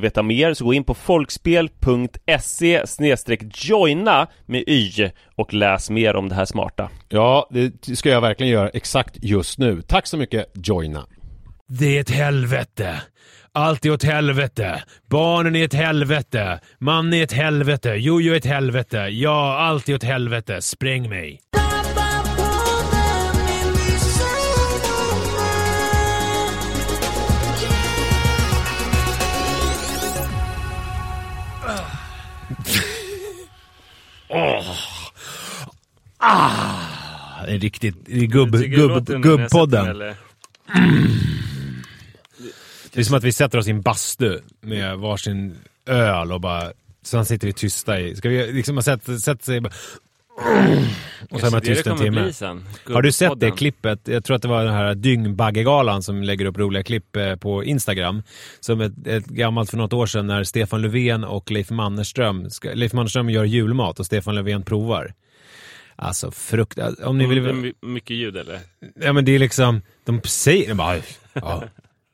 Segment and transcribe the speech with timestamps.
[0.00, 2.84] veta mer så gå in på folkspel.se
[3.54, 6.90] joina med y och läs mer om det här smarta.
[7.08, 9.82] Ja, det ska jag verkligen göra exakt just nu.
[9.82, 11.06] Tack så mycket Joina.
[11.68, 13.02] Det är ett helvete.
[13.52, 14.82] Allt är åt helvete.
[15.10, 16.60] Barnen är ett helvete.
[16.78, 17.88] Man är ett helvete.
[17.88, 18.98] Jojo är ett helvete.
[18.98, 20.62] Ja, allt är åt helvete.
[20.62, 21.40] Spräng mig.
[36.18, 39.98] Ah, en riktigt gubb, gubb, gubbpodden.
[42.92, 45.56] Det är som att vi sätter oss i en bastu med varsin
[45.86, 46.72] öl och bara...
[47.02, 48.16] Sen sitter vi tysta i...
[48.16, 48.82] Ska vi liksom...
[48.82, 49.72] Sätter, sätter sig bara...
[51.30, 52.32] Och så man det tyst en timme.
[52.84, 54.00] Har du sett det klippet?
[54.04, 57.64] Jag tror att det var den här Dyngbaggegalan som lägger upp roliga klipp eh, på
[57.64, 58.22] Instagram.
[58.60, 62.70] Som ett, ett gammalt för något år sedan när Stefan Löfven och Leif Mannerström, ska,
[62.74, 65.14] Leif Mannerström gör julmat och Stefan Löfven provar.
[65.96, 66.78] Alltså frukt...
[67.04, 67.72] Om ni vill...
[67.82, 68.60] Mycket ljud eller?
[68.94, 70.96] Ja men det är liksom, de säger, de bara,
[71.32, 71.64] ja.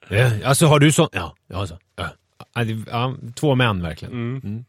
[0.09, 0.31] ja.
[0.45, 1.09] Alltså har du sån?
[1.13, 1.79] Ja, ja, så.
[1.97, 3.15] Ja.
[3.35, 4.13] Två män verkligen.
[4.13, 4.65] Mm.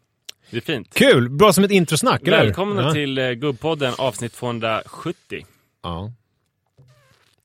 [0.54, 0.94] Det är fint.
[0.94, 1.30] Kul!
[1.30, 2.44] Bra som ett introsnack, eller?
[2.44, 2.94] Välkomna ja.
[2.94, 5.46] till eh, Gubbpodden avsnitt 270.
[5.84, 6.12] Ja.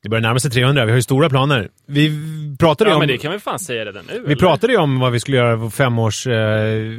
[0.03, 1.69] Det börjar närma sig 300, vi har ju stora planer.
[1.87, 2.11] Vi
[2.59, 3.01] pratade ju Ja om...
[3.01, 4.37] men det kan vi fan säga redan nu Vi eller?
[4.37, 6.27] pratade ju om vad vi skulle göra på femårs...
[6.27, 6.33] Eh,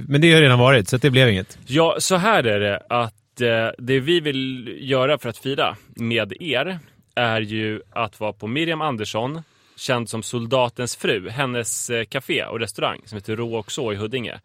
[0.07, 1.57] men det har redan varit, så det blev inget.
[1.65, 3.47] Ja, så här är det att eh,
[3.77, 6.79] det vi vill göra för att fira med er
[7.15, 9.41] är ju att vara på Miriam Andersson,
[9.77, 13.95] känd som Soldatens fru, hennes eh, café och restaurang som heter Rå och så i
[13.95, 14.39] Huddinge.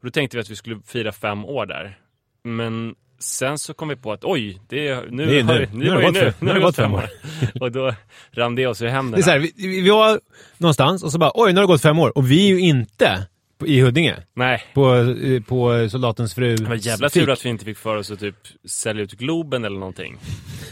[0.00, 1.98] Och då tänkte vi att vi skulle fira fem år där.
[2.44, 5.68] Men sen så kom vi på att oj, det är, nu, Det är har, nu.
[5.72, 7.08] Nu har det nu, nu har det gått fem år.
[7.60, 7.94] och då
[8.32, 9.16] rann det oss ur händerna.
[9.16, 10.20] Det är så här, vi, vi var
[10.58, 12.18] någonstans och så bara, oj, nu har det gått fem år.
[12.18, 13.26] Och vi är ju inte
[13.66, 14.16] i Huddinge.
[14.34, 16.56] Nej, På, eh, på Soldatens fru.
[16.56, 18.36] det var jävla tur att vi inte fick för oss att typ
[18.68, 20.18] sälja ut Globen eller någonting.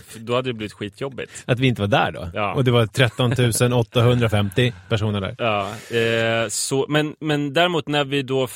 [0.08, 1.44] För då hade det blivit skitjobbigt.
[1.46, 2.30] Att vi inte var där då.
[2.34, 2.54] Ja.
[2.54, 5.34] Och det var 13 850 personer där.
[5.38, 8.46] Ja, eh, så, men, men däremot när vi då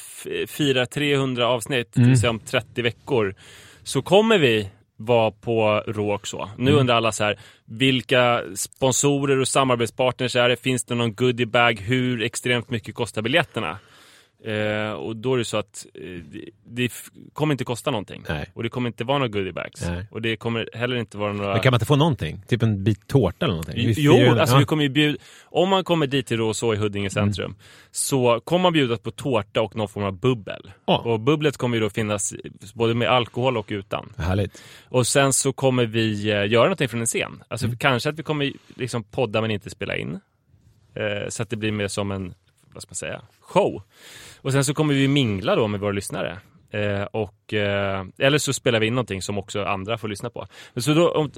[0.46, 2.06] firar 300 avsnitt, Mm.
[2.06, 3.34] det vill säga om 30 veckor,
[3.84, 6.50] så kommer vi vara på Rå också.
[6.58, 6.80] Nu Mm.
[6.80, 10.56] undrar alla så här, vilka sponsorer och samarbetspartners är det?
[10.56, 11.80] Finns det någon goodiebag?
[11.80, 13.78] Hur extremt mycket kostar biljetterna?
[14.44, 16.92] Eh, och då är det så att eh, det, det
[17.32, 18.24] kommer inte kosta någonting.
[18.28, 18.50] Nej.
[18.54, 19.82] Och det kommer inte vara några goodiebags.
[20.10, 21.52] Och det kommer heller inte vara några...
[21.52, 22.42] Men kan man inte få någonting?
[22.48, 23.86] Typ en bit tårta eller någonting?
[23.86, 24.58] Vi Jo, ju- alltså ja.
[24.58, 27.54] vi kommer ju bjuda, om man kommer dit till Råså i Huddinge centrum
[27.90, 30.70] så kommer man bjudas på tårta och någon form av bubbel.
[30.86, 30.98] Ja.
[30.98, 32.34] Och bubblet kommer ju då finnas
[32.74, 34.12] både med alkohol och utan.
[34.18, 34.62] Härligt.
[34.88, 37.42] Och sen så kommer vi eh, göra någonting från en scen.
[37.48, 37.78] Alltså Mm.
[37.78, 40.20] kanske att vi kommer liksom podda men inte spela in.
[40.94, 42.34] Eh, så att det blir mer som en,
[42.72, 43.82] vad ska man säga, show.
[44.40, 46.38] Och sen så kommer vi mingla då med våra lyssnare.
[46.72, 50.46] Eh, och, eh, eller så spelar vi in någonting som också andra får lyssna på.
[50.76, 51.30] Så då om,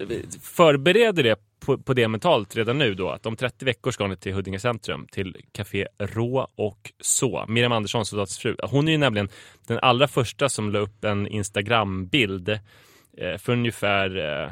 [0.43, 4.17] förbereder det på, på det mentalt redan nu då att om 30 veckor ska ni
[4.17, 7.45] till Huddinge centrum till Café Rå och så.
[7.49, 8.57] Miriam Andersson, soldatens fru.
[8.63, 9.29] Hon är ju nämligen
[9.67, 14.51] den allra första som la upp en Instagram-bild eh, för ungefär eh,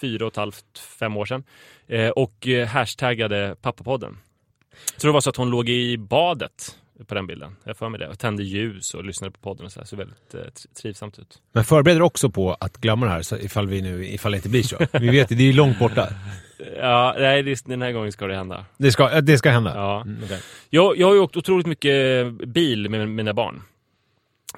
[0.00, 1.44] fyra och ett halvt, fem år sedan.
[1.86, 4.16] Eh, och eh, hashtaggade pappapodden.
[4.92, 7.56] Jag tror det var så att hon låg i badet på den bilden.
[7.64, 8.08] Jag får med det.
[8.08, 9.86] Och tände ljus och lyssnade på podden och så här.
[9.86, 11.38] Så väldigt eh, tr- trivsamt ut.
[11.52, 14.48] Men förbereder också på att glömma det här så ifall, vi nu, ifall det inte
[14.48, 14.78] blir så.
[14.92, 16.08] Vi vet det, det är ju långt borta.
[16.78, 18.64] Ja, nej, det- den här gången ska det hända.
[18.76, 19.72] Det ska, det ska hända.
[19.74, 20.00] Ja.
[20.02, 20.40] Mm, okej.
[20.70, 23.62] Jag, jag har ju åkt otroligt mycket bil med mina barn.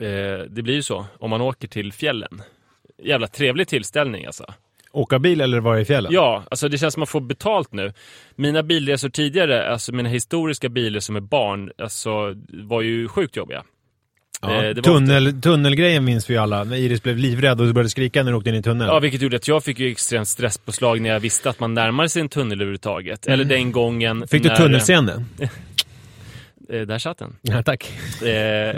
[0.00, 2.42] Eh, det blir ju så om man åker till fjällen.
[3.02, 4.54] Jävla trevlig tillställning alltså.
[4.96, 6.12] Åka bil eller vara i fjällen?
[6.12, 7.93] Ja, alltså det känns som att man får betalt nu.
[8.37, 13.62] Mina bilresor tidigare, alltså mina historiska bilresor med barn, alltså var ju sjukt jobbiga.
[14.43, 14.64] Ja.
[14.64, 18.31] Eh, Tunnel, Tunnelgrejen minns vi ju alla, när Iris blev livrädd och började skrika när
[18.31, 18.90] du åkte in i tunneln.
[18.90, 22.08] Ja, vilket gjorde att jag fick ju extremt stresspåslag när jag visste att man närmade
[22.08, 23.26] sig en tunnel överhuvudtaget.
[23.26, 24.28] Eller den gången...
[24.28, 25.25] Fick du när, tunnelseende?
[26.69, 27.37] Eh, där satt den.
[27.43, 27.93] Ja, tack.
[28.22, 28.28] Eh,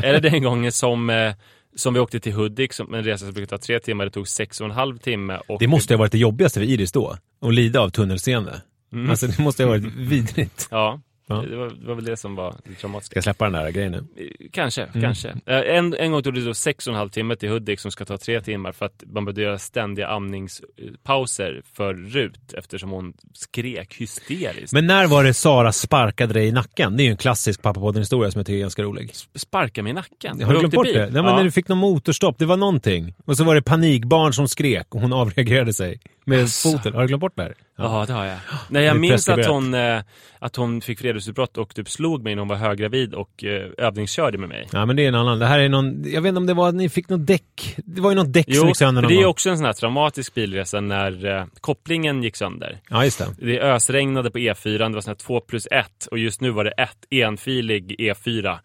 [0.05, 1.32] eller den gången som, eh,
[1.79, 4.29] som vi åkte till Hudik, som en resa som brukar ta tre timmar, det tog
[4.29, 5.41] sex och en halv timme.
[5.49, 8.63] Och Det måste ha varit det jobbigaste för Iris då, att lida av tunnelseende.
[8.93, 9.11] Mm.
[9.11, 10.69] Alltså det måste ha varit vidrigt.
[10.70, 11.35] Ja, Ja.
[11.51, 13.11] Det, var, det var väl det som var det traumatiska.
[13.11, 13.99] Ska jag släppa den där grejen nu?
[14.17, 15.03] Eh, Kanske, Mm.
[15.03, 15.29] kanske.
[15.29, 17.91] Eh, En, en gång tog det då sex och en halv timme till Hudik som
[17.91, 23.13] ska ta tre timmar för att man behövde göra ständiga amningspauser för Rut eftersom hon
[23.35, 24.73] skrek hysteriskt.
[24.73, 26.97] Men när var det Sara sparkade dig i nacken?
[26.97, 29.11] Det är ju en klassisk pappapodden-historia som jag tycker är ganska rolig.
[29.35, 30.43] Sparka mig i nacken.
[30.43, 30.94] Har du glömt bort bil.
[30.94, 31.01] det?
[31.03, 31.37] Nej, men Ja.
[31.37, 33.15] när du fick någon motorstopp, det var någonting.
[33.25, 36.73] Och så var det panikbarn som skrek och hon avreagerade sig med Asså.
[36.73, 36.94] foten.
[36.94, 37.55] Har du glömt bort det här?
[37.79, 38.39] Ja, det har jag.
[38.69, 40.01] Nej, jag minns att hon, eh,
[40.39, 44.39] att hon fick vredesutbrott och typ slog mig när hon var höggravid och eh, övningskörde
[44.39, 44.69] med mig.
[44.72, 45.39] Ja, men det är en annan.
[45.39, 47.77] Det här är någon, jag vet inte om det var att ni fick något däck.
[47.84, 49.31] Det var ju något däck som Jo, gick sönder någon det är gång.
[49.31, 52.79] också en sån här traumatisk bilresa när eh, kopplingen gick sönder.
[52.91, 53.46] Ja, just det.
[53.46, 56.65] Det ösregnade på E4, det var sån här 2 plus 1 och just nu var
[56.65, 58.58] det ett enfilig E4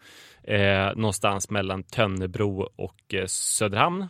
[0.44, 4.08] eh, någonstans mellan Tönnebro och eh, Söderhamn.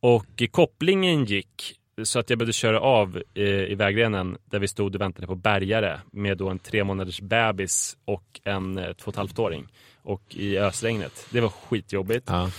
[0.00, 4.94] Och kopplingen gick så att jag behövde köra av eh, i vägrenen där vi stod
[4.94, 9.12] och väntade på bärgare med då en tre månaders bebis och en eh, två och
[9.12, 9.66] ett halvt åring
[10.02, 11.26] och i ösregnet.
[11.30, 12.28] Det var skitjobbigt.
[12.30, 12.50] Ja.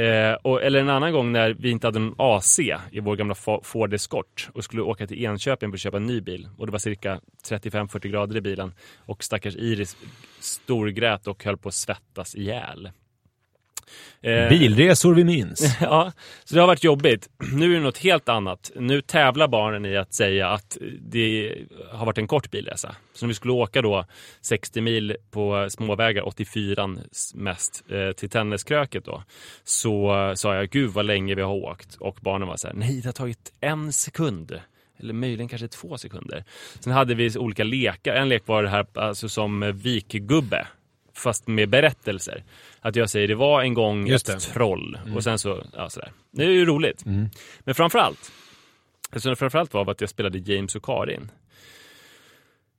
[0.00, 2.58] Eh, och, eller en annan gång när vi inte hade någon AC
[2.90, 6.06] i vår gamla Fo- Ford Escort och skulle åka till Enköping för att köpa en
[6.06, 6.48] ny bil.
[6.58, 9.96] Och det var cirka 35-40 grader i bilen och stackars Iris
[10.40, 12.90] storgrät och höll på att svettas ihjäl.
[14.20, 15.76] Eh, Bilresor vi minns.
[15.80, 16.12] Ja,
[16.44, 17.28] så det har varit jobbigt.
[17.52, 18.70] Nu är det något helt annat.
[18.76, 21.54] Nu tävlar barnen i att säga att det
[21.92, 22.96] har varit en kort bilresa.
[23.14, 24.06] Så när vi skulle åka då
[24.40, 26.96] 60 mil på småvägar, 84
[27.34, 29.22] mest, eh, till Tenniskröket då,
[29.64, 31.96] så sa jag gud vad länge vi har åkt.
[32.00, 34.60] Och barnen var så här, nej det har tagit en sekund.
[34.98, 36.44] Eller möjligen kanske två sekunder.
[36.80, 38.14] Sen hade vi olika lekar.
[38.14, 40.66] En lek var det här alltså som vikgubbe
[41.14, 42.44] fast med berättelser.
[42.80, 44.40] Att jag säger det var en gång Just ett det.
[44.40, 45.16] troll Mm.
[45.16, 46.12] och sen så, ja sådär.
[46.30, 47.02] Det är ju roligt.
[47.64, 48.32] Men framförallt,
[49.12, 51.30] det som framförallt var att jag spelade James och Karin.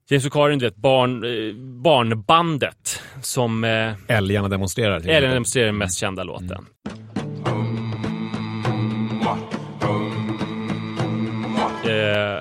[0.08, 4.96] James och Karin, du vet barn, eh, barnbandet som eh, Älgarna demonstrerar.
[4.96, 5.30] exempel.
[5.30, 6.50] demonstrerar den mest kända låten.
[6.86, 6.92] Eh,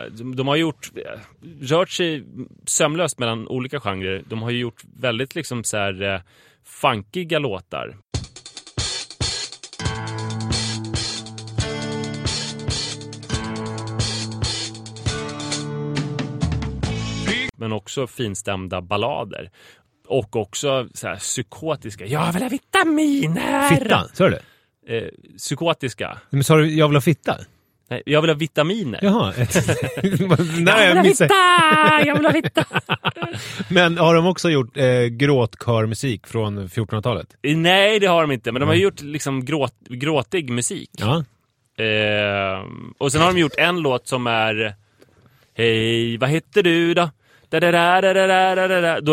[0.09, 1.19] de, de har gjort, eh,
[1.61, 2.23] rört sig
[2.65, 4.23] sömlöst mellan olika genrer.
[4.29, 6.21] De har ju gjort väldigt liksom så här eh,
[6.63, 7.95] funkiga låtar.
[17.55, 19.49] Men också finstämda ballader.
[20.07, 22.05] Och också så här psykotiska.
[22.05, 23.69] Jag vill ha vitaminer!
[23.69, 24.43] Fitta, sa du det?
[24.97, 26.17] Eh, psykotiska.
[26.29, 27.37] Men sa du jag vill ha fitta?
[27.89, 28.99] Nej, jag vill ha vitaminer.
[29.03, 29.33] Jaha.
[30.59, 31.33] Nej, jag vill ha vitta!
[32.05, 32.65] Jag vill ha vitta!
[33.69, 37.27] Men har de också gjort eh, gråtkörmusik från 1400-talet?
[37.41, 38.51] Nej, det har de inte.
[38.51, 40.89] Men de har gjort liksom gråt, gråtig musik.
[40.97, 41.23] Ja.
[41.83, 42.65] Eh,
[42.97, 44.75] och sen har de gjort en låt som är
[45.55, 47.09] Hej, vad heter du då?
[47.53, 47.59] Då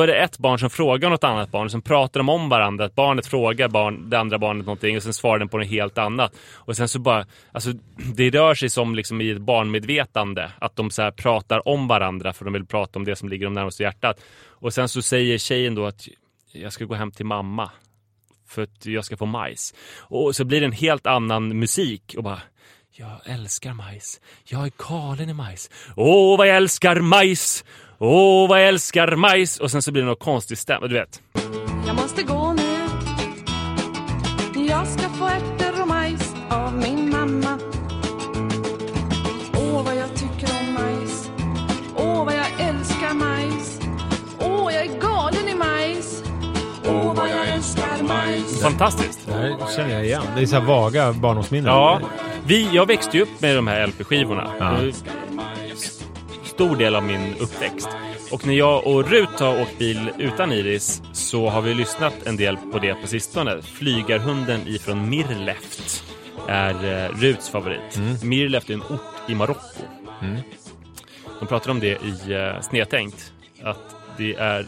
[0.03, 2.85] är det ett barn som frågar något annat barn, sen pratar de om varandra.
[2.85, 5.99] Att barnet frågar barn, det andra barnet någonting och sen svarar den på något helt
[5.99, 6.33] annat.
[6.55, 7.73] Och sen så bara, alltså,
[8.15, 12.45] det rör sig som liksom i ett barnmedvetande, att de så pratar om varandra för
[12.45, 14.21] de vill prata om det som ligger dem närmast hjärtat.
[14.47, 16.09] Och sen så säger tjejen då att
[16.53, 17.71] jag ska gå hem till mamma
[18.49, 19.75] för att jag ska få majs.
[19.99, 22.41] Och så blir det en helt annan musik och bara
[22.93, 24.21] jag älskar majs.
[24.45, 25.71] Jag är galen i majs.
[25.97, 27.65] Åh, vad jag älskar majs!
[28.03, 29.59] Åh, vad jag älskar majs!
[29.61, 31.23] Och sen så blir det något konstigt stämma, du vet.
[31.87, 32.63] Jag måste gå nu
[34.69, 37.59] Jag ska få ärtor och majs av min mamma
[39.55, 41.31] Åh vad jag tycker om majs
[41.97, 43.81] Åh vad jag älskar majs
[44.41, 46.23] Åh jag är galen i majs
[46.87, 49.27] Åh vad jag älskar majs Fantastiskt.
[49.27, 50.23] Det här känner jag igen.
[50.37, 51.67] Det är så här vaga barndomsminnen.
[51.67, 52.01] Ja,
[52.47, 54.51] vi, jag växte ju upp med de här LP-skivorna.
[54.59, 54.77] Ja.
[56.61, 57.89] Stor del av min uppväxt.
[58.33, 62.37] Och när jag och Rut har åkt bil utan Iris så har vi lyssnat en
[62.37, 63.63] del på det på sistone.
[63.63, 66.05] Flygarhunden ifrån Mirleft
[66.49, 68.01] är eh, Ruts favorit.
[68.23, 69.83] Mirleft är en ort i Marocko.
[71.41, 73.33] De pratar om det i uh, Snedtänkt.
[73.63, 74.67] Att det är,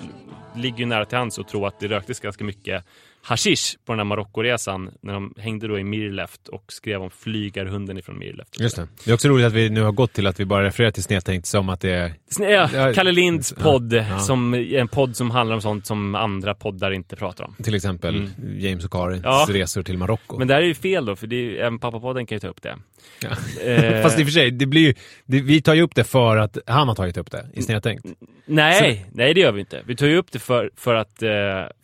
[0.56, 2.84] ligger ju nära till hands att tro att det röktes ganska mycket
[3.24, 7.98] hashish på den här Marockoresan när de hängde då i Mirleft och skrev om flygarhunden
[7.98, 8.60] ifrån Mirleft.
[8.60, 8.88] Just det.
[9.04, 11.02] Det är också roligt att vi nu har gått till att vi bara refererar till
[11.02, 12.14] Snedtänkt som att det är...
[12.38, 14.18] Ja, Ja, Kalle Linds ja, podd, ja.
[14.18, 17.54] som är en podd som handlar om sånt som andra poddar inte pratar om.
[17.64, 18.60] Till exempel Mm.
[18.60, 19.46] James och Karins Ja.
[19.50, 20.38] resor till Marocko.
[20.38, 22.48] Men det här är ju fel då, för det är, även pappapodden kan ju ta
[22.48, 22.76] upp det.
[23.22, 23.62] Ja.
[23.64, 24.94] Eh, Fast i och för sig, det blir ju,
[25.26, 28.06] det, vi tar ju upp det för att han har tagit upp det i Snedtänkt.
[28.46, 29.82] Nej, nej det gör vi inte.
[29.86, 31.30] Vi tar ju upp det för, för, att, eh,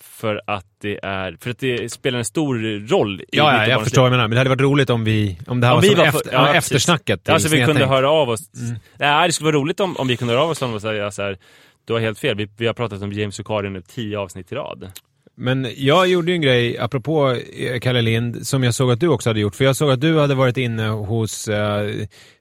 [0.00, 3.84] för att det är, för att det spelar en stor roll i Ja, ja, jag
[3.84, 4.28] förstår vad du menar.
[4.28, 6.24] Men det hade varit roligt om vi, om det här Om var vi var efter,
[6.24, 8.40] för- ja, ja, eftersnacket till Alltså vi kunde höra av oss.
[8.56, 8.78] Mm.
[8.98, 11.22] Nej, det skulle vara roligt om, om vi kunde höra av oss och säga så
[11.22, 11.38] här,
[11.84, 12.36] du har helt fel.
[12.36, 14.90] Vi, vi har pratat om James och Karin nu tio avsnitt i rad.
[15.40, 19.08] Men jag gjorde ju en grej, apropå eh, Kalle Lind, som jag såg att du
[19.08, 19.54] också hade gjort.
[19.54, 21.86] För jag såg att du hade varit inne hos eh,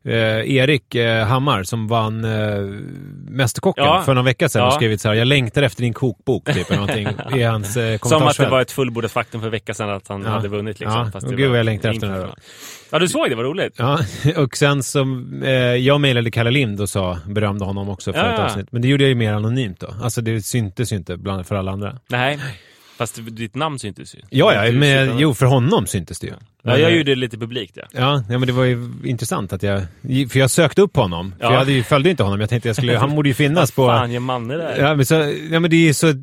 [0.06, 0.14] eh,
[0.56, 2.62] Erik eh, Hammar som vann eh,
[3.30, 4.02] Mästerkocken Ja.
[4.06, 4.72] för någon vecka sedan och Ja.
[4.72, 7.08] skrivit så här, jag längtar efter din kokbok, typ, eller någonting,
[7.40, 10.08] i hans eh, Som att det var ett fullbordat faktum för en vecka sedan att
[10.08, 10.30] han Ja.
[10.30, 10.80] hade vunnit.
[10.80, 12.38] Liksom, Ja, fast och gud vad jag längtar efter den här final.
[12.92, 13.74] Ja, du såg det, vad roligt.
[13.78, 14.00] Ja,
[14.38, 15.00] och sen så,
[15.44, 18.68] eh, jag mejlade Kalle Lind och sa, berömde honom också för Ja, ett avsnitt.
[18.72, 19.94] Men det gjorde jag ju mer anonymt då.
[20.04, 22.00] Alltså det syntes ju inte bland, för alla andra.
[22.10, 22.40] Nej,
[22.98, 24.20] fast ditt namn syntes ju.
[24.30, 26.34] Ja, ja, men, jo för honom syntes det ju.
[26.64, 27.84] Ja, jag gjorde det lite publikt, ja.
[27.92, 29.82] Ja, ja, men det var ju intressant att jag...
[30.30, 31.34] För jag sökte upp honom.
[31.38, 31.52] För Ja.
[31.52, 32.40] jag hade ju, följde inte honom.
[32.40, 33.88] Jag tänkte jag skulle, han borde ju finnas på...
[33.88, 34.78] Fan, gör Manne där?
[34.80, 35.14] Ja men, så,
[35.52, 36.08] ja, men det är så...
[36.08, 36.16] eh,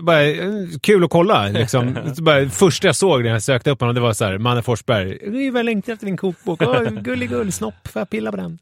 [0.00, 0.44] Bara, eh,
[0.80, 1.96] kul att kolla liksom.
[2.18, 5.18] Bara, första jag såg när jag sökte upp honom, det var så här, Manne Forsberg.
[5.50, 6.62] Vad jag längtar efter din kokbok.
[6.62, 8.58] Åh, gullig gull, snopp, får jag pilla på den?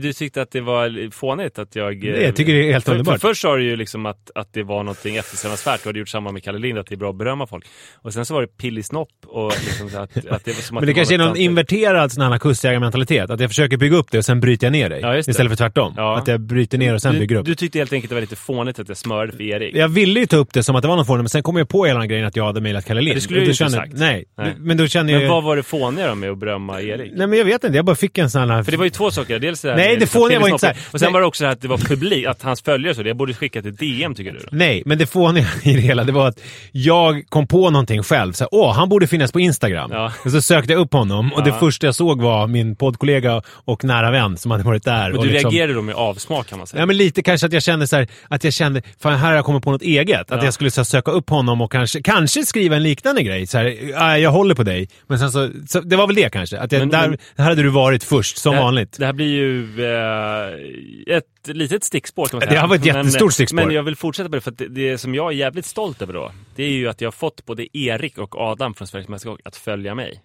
[0.00, 2.04] Du tyckte att det var fånigt att jag...
[2.04, 3.20] eh, Jag tycker det är helt för, underbart.
[3.20, 5.82] För först sa du ju liksom att, att det var någonting eftersträvansvärt.
[5.82, 7.64] Du hade gjort samma med Kalle Lind, att det är bra att berömma folk.
[8.02, 9.94] Och sen så var det pillisnopp och liksom att,
[10.26, 11.44] att det var som att Men det var kanske är någon klantigt.
[11.44, 13.30] inverterad sån här kustjägarmentalitet.
[13.30, 15.00] Att jag försöker bygga upp det och sen bryter jag ner dig.
[15.00, 15.18] Ja, det.
[15.28, 15.94] Istället för tvärtom.
[15.96, 16.18] Ja.
[16.18, 17.46] Att jag bryter ner och sen bygger du, upp.
[17.46, 19.74] du tyckte helt enkelt det var lite fånigt att jag smörade för Erik.
[19.76, 21.56] Jag ville ju ta upp det som att det var någon form, men sen kom
[21.56, 23.16] jag på hela den grejen att jag hade mejlat Kalle Lind.
[23.16, 23.92] Det skulle du inte kände, sagt.
[23.96, 24.24] Nej.
[24.36, 24.54] Nej.
[24.58, 25.20] men då kände jag...
[25.20, 27.12] Men vad var det fåniga då med att berömma Erik?
[27.16, 28.62] Nej men jag vet inte, jag bara fick en sån här...
[28.62, 29.38] För det var ju två saker.
[29.54, 30.58] Dels det här Nej, det fåniga var inte pillisnoppen.
[30.58, 30.92] så här.
[30.92, 31.12] Och sen Nej.
[31.12, 33.02] var det också att det var publik, att hans följare så.
[33.02, 33.08] det.
[33.08, 34.44] Jag borde skicka till DM tycker du då?
[34.50, 36.40] Nej, men det fåniga i det hela, det var att
[36.72, 38.32] jag kom på någonting själv.
[38.32, 39.90] Så här, Åh, han borde finnas på Instagram.
[39.92, 40.12] Ja.
[40.24, 41.44] Och så sökte jag upp honom och Ja.
[41.44, 45.10] det första jag såg var min poddkollega och nära vän som hade varit där.
[45.12, 46.80] Och och du liksom- reagerade då med avsmak kan man säga.
[46.82, 49.34] Ja, men lite kanske att jag kände så här, att jag kände, fan här har
[49.34, 50.20] jag kommit på något eget.
[50.20, 50.44] Att Ja.
[50.44, 53.46] jag skulle så här, söka upp honom och kanske, kanske skriva en liknande grej.
[53.46, 54.88] Så här, "Ah, jag håller på dig.
[55.06, 56.58] Men sen så, så, det var väl det kanske.
[56.60, 58.96] Att jag, Men- där, men- där hade du varit först, som det, här- vanligt.
[58.98, 59.43] Det här blir ju
[59.78, 62.60] eh, ett litet stickspår kan man Det säga.
[62.60, 63.56] har varit ett jättestort men, stickspår.
[63.56, 66.12] Men jag vill fortsätta på det, för det, det som jag är jävligt stolt över
[66.12, 69.40] då, det är ju att jag har fått både Erik och Adam från Sveriges Mästerkock
[69.44, 70.22] att följa mig.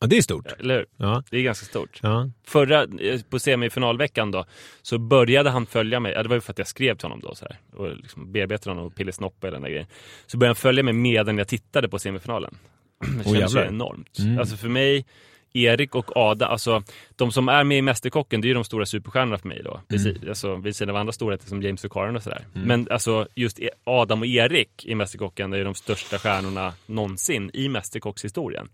[0.00, 0.52] Ja, det är stort.
[0.60, 0.86] Eller hur?
[0.96, 1.22] Ja.
[1.30, 2.00] Det är ganska stort.
[2.02, 2.30] Ja.
[2.46, 4.44] Förra, eh, på semifinalveckan då,
[4.82, 6.12] så började han följa mig.
[6.12, 8.32] Ja, det var ju för att jag skrev till honom då så här, och liksom
[8.32, 9.86] bearbetade honom och Pille Snopp och den där grejen.
[10.26, 12.54] Så började han följa mig medan jag tittade på semifinalen.
[13.00, 13.64] Det kändes ju jävlar.
[13.66, 14.18] enormt.
[14.18, 14.38] Mm.
[14.38, 15.06] Alltså för mig,
[15.54, 16.82] Erik och Ada, alltså
[17.16, 19.80] de som är med i Mästerkocken, det är ju de stora superstjärnorna för mig då.
[19.96, 20.16] Mm.
[20.28, 22.44] alltså, vid sidan av andra storheter som James och Karen och sådär.
[22.52, 27.50] Men alltså just E- Adam och Erik i Mästerkocken är ju de största stjärnorna någonsin
[27.54, 28.68] i Mästerkockshistorien.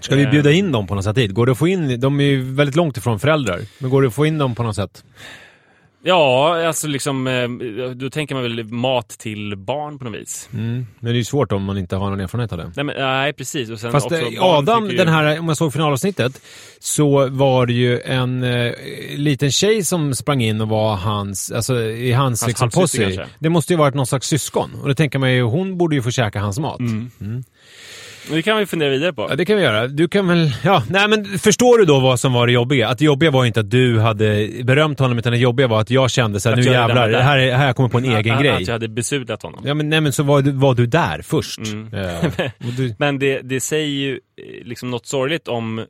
[0.00, 1.30] Ska vi Eh, bjuda in dem på något sätt hit?
[1.34, 3.60] Går det att få in, de är ju väldigt långt ifrån föräldrar.
[3.78, 5.04] Men går det att få in dem på något sätt?
[6.08, 7.48] Ja, alltså liksom, eh,
[7.94, 10.48] då tänker man väl mat till barn på något vis.
[10.52, 10.86] Mm.
[11.00, 12.72] Men det är ju svårt om man inte har någon erfarenhet av det.
[12.76, 13.70] Nej, men, nej precis.
[13.70, 16.40] Och sen Fast också, eh, Adam, ju- den här, om jag såg finalavsnittet,
[16.80, 18.72] så var det ju en eh,
[19.16, 23.26] liten tjej som sprang in och var hans, alltså i hans, Hans liksom, posse.
[23.38, 24.70] Det måste ju varit någon slags syskon.
[24.82, 26.80] Och då tänker man ju, hon borde ju få käka hans mat.
[28.26, 29.26] Men Det kan vi fundera vidare på.
[29.30, 29.88] Ja, det kan vi göra.
[29.88, 30.50] Du kan väl...
[30.64, 32.88] Ja, nej men förstår du då vad som var det jobbiga?
[32.88, 35.90] Att det jobbiga var inte att du hade berömt honom, utan det jobbiga var att
[35.90, 38.34] jag kände så här, Att nu jävlar, det här, är, här kommit på en egen
[38.34, 38.50] att, grej.
[38.50, 39.62] Att jag hade besudlat honom.
[39.64, 41.58] Ja, men, nej, men så var du, var du där först.
[41.58, 41.88] Mm.
[42.58, 45.86] Och du, Men det, det säger ju eh, liksom något sorgligt om mig.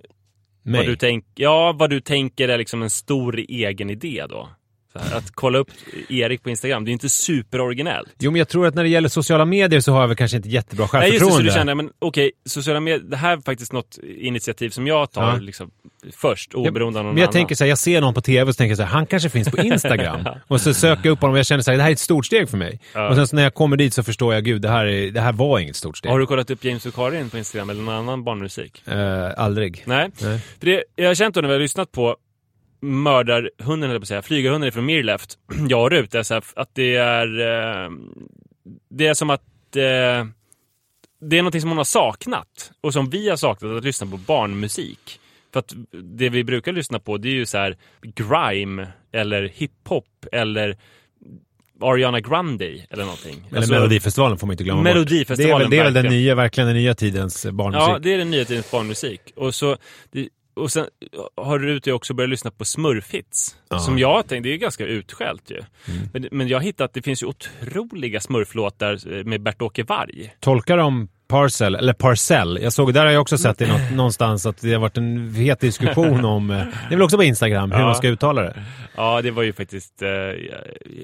[0.80, 4.48] vad du, tänk, ja, vad du tänker är liksom en stor egen idé då.
[4.96, 5.68] Att kolla upp
[6.08, 8.08] Erik på Instagram, det är inte superoriginellt.
[8.18, 10.36] Jo, men jag tror att när det gäller sociala medier så har jag väl kanske
[10.36, 11.50] inte jättebra Nej just det, så självförtroende.
[11.52, 15.23] du känner, men okej, sociala medier, det här är faktiskt något initiativ som jag tar
[15.23, 15.36] Ja.
[15.36, 15.71] liksom,
[16.16, 17.32] först, oberoende av någon men jag annan.
[17.32, 19.06] tänker så här, jag ser någon på tv och så tänker jag så här, han
[19.06, 20.26] kanske finns på Instagram.
[20.49, 21.99] och så söker jag upp honom och jag känner så här, det här är ett
[21.99, 22.80] stort steg för mig.
[22.94, 23.08] Ja.
[23.08, 25.21] Och sen så när jag kommer dit så förstår jag, gud, det här, är, det
[25.21, 26.12] här var inget stort steg.
[26.12, 28.82] Har du kollat upp James och Karin på Instagram eller någon annan barnmusik?
[28.88, 29.82] Eh, aldrig.
[29.86, 30.10] Nej.
[30.21, 30.38] Nej.
[30.58, 32.16] För det, jag har känt då när vi har lyssnat på
[32.86, 36.96] mördarhunden, eller på att säga, flygarhunden från Mirleft, jag och Rut, är här, att det
[36.96, 37.40] är...
[37.40, 37.90] Eh,
[38.88, 39.76] det är som att...
[39.76, 40.26] Eh,
[41.20, 42.70] det är någonting som hon har saknat.
[42.80, 45.20] Och som vi har saknat, att lyssna på barnmusik.
[45.52, 50.26] För att det vi brukar lyssna på, det är ju så här grime, eller hiphop,
[50.32, 50.76] eller
[51.80, 53.46] Ariana Grande, eller någonting.
[53.49, 55.70] Eller Alltså, Melodifestivalen får man inte glömma Melodifestivalen, bort.
[55.70, 57.88] Det är väl, det är väl den nya, verkligen den nya tidens barnmusik.
[57.88, 59.20] Ja, det är den nya tidens barnmusik.
[59.36, 59.76] Och, så,
[60.12, 60.86] det, och sen
[61.36, 63.56] har Rut också börjat lyssna på smurfhits.
[63.69, 63.78] Ja.
[63.78, 65.56] Som jag tänkte, det är ganska utskällt ju.
[65.56, 66.08] Mm.
[66.12, 70.34] Men, men jag har hittat att det finns ju otroliga smurflåtar eh, med Bert-Åke Varg.
[70.40, 72.58] Tolkar de Parcel, eller Parcell.
[72.62, 75.34] Jag såg, där har jag också sett det något, någonstans att det har varit en
[75.34, 77.84] het diskussion om, eh, det är väl också på Instagram, hur Ja.
[77.86, 78.64] man ska uttala det.
[78.97, 80.02] Ja, det var ju faktiskt...
[80.02, 80.08] Eh,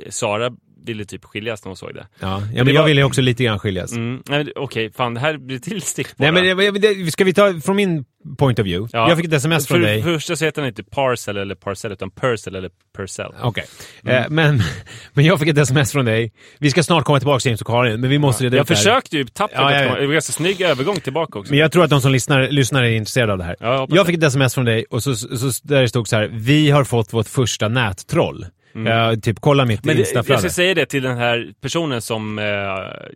[0.09, 0.51] Sara
[0.85, 2.07] ville typ skiljas när hon såg det.
[2.21, 3.93] Ja, ja men jag var- ville ju också lite grann skiljas.
[3.93, 4.23] Mm,
[4.57, 6.25] Okej, fan det här blir till stickspår.
[6.33, 8.05] Nej men det- ska vi ta från min
[8.39, 8.91] point of view?
[8.99, 9.09] Ja.
[9.09, 10.03] Jag fick ett sms från för, dig.
[10.03, 13.33] För det första så heter han inte Parcel eller Parcel, utan Purcell eller Purcell.
[13.43, 13.65] Okej.
[14.07, 14.63] Eh, men,
[15.13, 16.33] men jag fick ett sms från dig.
[16.59, 18.69] Vi ska snart komma tillbaka till James och Karin, men vi måste reda Jag ut
[18.69, 18.77] här.
[18.77, 19.95] försökte ju tappert Ja, ja, ja.
[20.01, 21.53] Det var ganska snygg övergång tillbaka också.
[21.53, 23.57] Men jag tror att de som lyssnar, lyssnar är intresserade av det här.
[23.61, 26.17] Ja, jag jag fick ett sms från dig och så, så, där det stod så
[26.17, 26.29] här.
[26.33, 28.47] Vi har fått vårt första nättroll.
[28.75, 29.97] Eh, typ, kolla mitt Mm.
[29.97, 30.41] Men det, jag instaflöde.
[30.41, 32.45] ska säga det till den här personen som eh,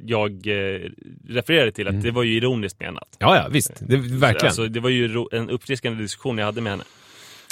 [0.05, 0.81] jag eh,
[1.29, 3.09] refererade till, att det var ju ironiskt menat.
[3.19, 3.73] Ja, ja, visst.
[3.79, 4.47] Det, verkligen.
[4.47, 6.85] Alltså, det var ju en uppfriskande diskussion jag hade med henne.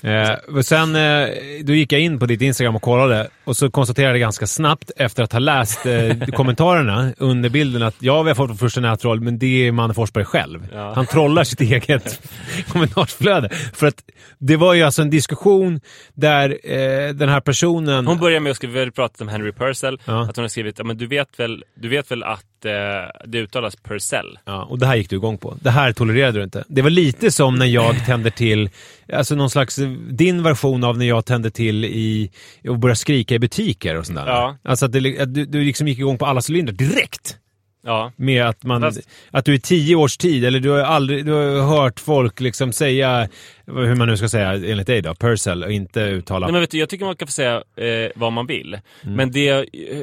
[0.04, 1.28] Eh, och sen eh,
[1.64, 4.90] då gick jag in på ditt Instagram och kollade och så konstaterade jag ganska snabbt
[4.96, 8.80] efter att ha läst eh, kommentarerna under bilden att ja, vi har fått vår första
[8.80, 10.68] nätroll, men det är Manne Forsberg själv.
[10.72, 10.92] Ja.
[10.94, 12.20] Han trollar sitt eget
[12.68, 13.48] kommentarsflöde.
[13.74, 14.02] För att
[14.38, 15.80] det var ju alltså en diskussion
[16.14, 18.06] där eh, den här personen...
[18.06, 20.22] Hon började med att skriva, vi pratat om Henry Purcell, Ja.
[20.22, 23.76] att hon har skrivit, ja men du vet väl, du vet väl att det uttalas
[23.76, 24.38] Purcell?
[24.44, 25.56] Ja, och det här gick du igång på.
[25.60, 26.64] Det här tolererade du inte.
[26.68, 28.70] Det var lite som när jag tände till
[29.12, 32.30] alltså någon slags din version av när jag tände till i
[32.68, 34.26] och började skrika i butiker och sådär.
[34.26, 34.56] Ja.
[34.62, 37.38] Alltså att, det, att du, du liksom gick igång på alla cylindrar direkt.
[37.86, 38.12] Ja.
[38.16, 41.32] Med att man, Fast- att du i tio års tid, eller du har aldrig, du
[41.32, 43.28] har hört folk liksom säga,
[43.66, 46.70] hur man nu ska säga enligt dig då, Purcell och inte uttala Nej, men vet
[46.70, 48.78] du, jag tycker man kan få säga eh, vad man vill.
[49.02, 49.16] Mm.
[49.16, 50.02] Men det jag eh,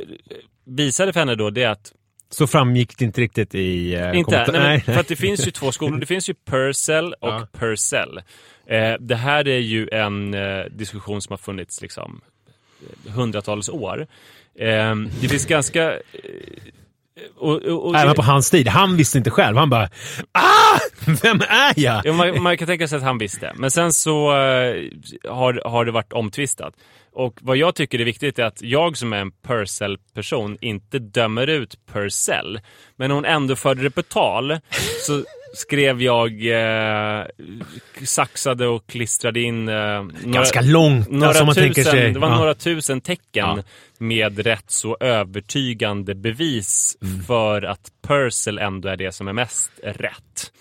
[0.65, 1.93] visade för henne då, det är att
[2.33, 5.47] Så framgick det inte riktigt i eh, Inte, kommentar- nej, men, för att det finns
[5.47, 5.97] ju två skolor.
[5.99, 7.47] Det finns ju Purcell och Ja.
[7.53, 8.17] Purcell.
[8.65, 12.21] Eh, det här är ju en eh, diskussion som har funnits liksom
[13.05, 14.07] eh, hundratals år.
[14.59, 15.91] Eh, det finns ganska...
[15.93, 15.99] Eh,
[17.37, 18.67] och, och, och, Även på hans tid.
[18.67, 19.57] Han visste inte själv.
[19.57, 19.89] Han bara
[20.31, 20.79] ah!
[21.23, 22.01] Vem är jag?
[22.05, 23.51] Ja, man, man kan tänka sig att han visste.
[23.55, 24.83] Men sen så eh,
[25.29, 26.73] har, har det varit omtvistat.
[27.13, 31.47] Och vad jag tycker är viktigt är att jag som är en Purcell-person inte dömer
[31.47, 32.59] ut Purcell.
[32.95, 34.57] Men när hon ändå förde det på tal
[35.07, 37.25] så skrev jag, eh,
[38.05, 41.09] saxade och klistrade in eh, några, Ganska långt.
[41.11, 42.11] några alltså, om man tusen, tänker sig.
[42.11, 42.37] det var ja.
[42.37, 43.63] några tusen tecken Ja.
[43.97, 47.23] med rätt så övertygande bevis Mm.
[47.23, 50.51] för att Purcell ändå är det som är mest rätt.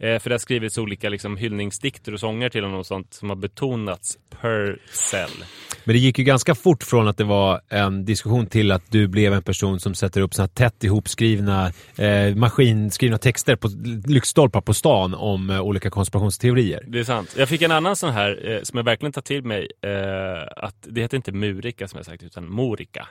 [0.00, 3.28] Eh, för det har skrivits olika liksom, hyllningsdikter och sånger till honom och sånt som
[3.28, 5.44] har betonats Purcell.
[5.84, 9.08] Men det gick ju ganska fort från att det var en diskussion till att du
[9.08, 13.68] blev en person som sätter upp såna här tätt ihopskrivna, eh, maskinskrivna texter på
[14.06, 16.84] lyktstolpar på stan om eh, olika konspirationsteorier.
[16.86, 17.34] Det är sant.
[17.38, 19.68] Jag fick en annan sån här eh, som jag verkligen tar till mig.
[19.82, 23.08] Eh, att det heter inte Murika som jag sagt utan Morika.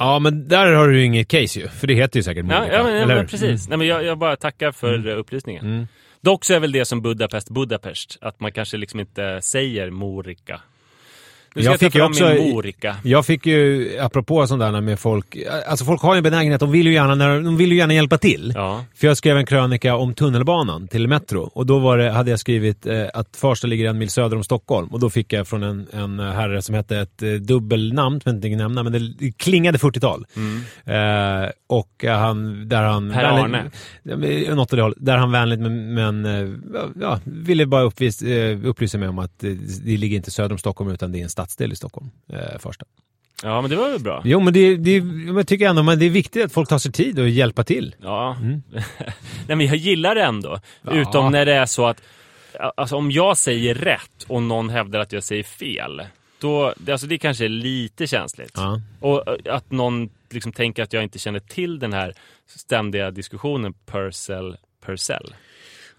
[0.00, 2.58] Ja, men där har du ju inget case ju, för det heter ju säkert Ja,
[2.58, 3.68] Monica, ja, men, ja, men precis.
[3.68, 5.64] Nej, men jag, jag bara tackar för eh, upplysningen.
[5.64, 5.86] Mm.
[6.20, 10.60] Dock så är väl det som Budapest Budapest, att man kanske liksom inte säger Morika.
[11.54, 12.96] Nu ska Jag jag, ta fick ju fram också min Morika.
[13.02, 15.36] Jag fick ju, apropå sånt där med folk,
[15.68, 18.18] alltså folk har ju en benägenhet, de vill ju gärna, de vill ju gärna hjälpa
[18.18, 18.52] till.
[18.56, 18.84] Ja.
[18.94, 22.86] För jag skrev en krönika om tunnelbanan till Metro och då det, hade jag skrivit
[22.86, 25.86] eh, att Farsta ligger en mil söder om Stockholm och då fick jag från en,
[25.92, 29.78] en herre som hette ett eh, dubbelnamn, som jag inte tänker nämna, men det klingade
[29.78, 30.26] 40-tal.
[30.84, 33.12] Eh, och eh, han, där han...
[33.12, 33.70] Per Arne.
[34.02, 34.20] Men
[34.56, 34.98] Något åt det hållet.
[35.00, 36.48] Där han vänligt men, men eh,
[37.00, 39.50] ja, ville bara uppvis, eh, upplysa mig om att eh,
[39.84, 42.84] det ligger inte söder om Stockholm utan det är en stadsdel i Stockholm, eh, Farsta.
[43.42, 44.22] ja, men det var väl bra.
[44.24, 45.02] Jo, men det, det,
[45.36, 47.94] jag tycker ändå men det är viktigt att folk tar sig tid och hjälpa till.
[48.02, 48.36] Ja.
[49.46, 50.48] Nej, men jag gillar det ändå.
[50.48, 50.60] Mm.
[50.82, 50.92] Ja.
[50.92, 52.02] Utom när det är så att,
[52.76, 56.02] alltså om jag säger rätt och någon hävdar att jag säger fel.
[56.40, 58.52] Då, alltså det kanske är lite känsligt.
[58.54, 58.80] Ja.
[59.00, 62.14] Och eh, att någon liksom tänker att jag inte känner till den här
[62.46, 65.34] ständiga diskussionen Purcell, Purcell.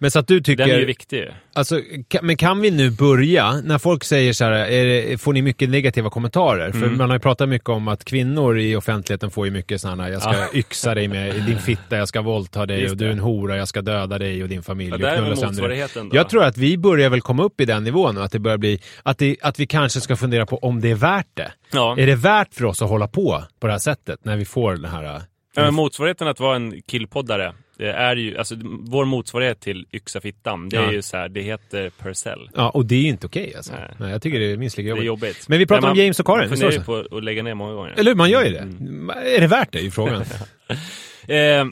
[0.01, 0.65] Men så att du tycker...
[0.65, 1.27] Den är ju viktig.
[1.53, 1.81] Alltså,
[2.21, 5.69] men kan vi nu börja, när folk säger så här, är det, får ni mycket
[5.69, 6.71] negativa kommentarer?
[6.71, 6.97] För Mm.
[6.97, 10.21] man har ju pratat mycket om att kvinnor i offentligheten får ju mycket sådana, jag
[10.21, 10.47] ska Ja.
[10.53, 13.67] yxa dig med din fitta, jag ska våldta dig och du är en hora, jag
[13.67, 16.15] ska döda dig och din familj Ja, där är motsvarigheten då.
[16.15, 18.57] Jag tror att vi börjar väl komma upp i den nivån och att det börjar
[18.57, 21.51] bli, att, det, att vi kanske ska fundera på om det är värt det.
[21.71, 21.95] Ja.
[21.99, 24.73] Är det värt för oss att hålla på på det här sättet när vi får
[24.75, 25.15] den här...
[25.15, 25.21] äh,
[25.55, 30.69] Ja, motsvarigheten att vara en killpoddare, det är ju, alltså vår motsvarighet till yxa fittan,
[30.69, 30.91] det är Ja.
[30.91, 32.49] ju så här, det heter Purcell.
[32.55, 33.73] Ja, och det är ju inte okej alltså.
[33.73, 33.91] Nej.
[33.99, 34.11] Nej.
[34.11, 35.05] jag tycker det är minst lika Det är jobbigt.
[35.27, 35.49] jobbigt.
[35.49, 37.53] Men vi pratar om man James och Karin, var funderar ju på att lägga ner
[37.53, 37.93] många gånger.
[37.97, 38.59] Eller hur, man gör ju det.
[38.59, 39.09] Mm.
[39.09, 40.23] Är det värt det, är ju frågan.
[41.27, 41.65] Eh, eh,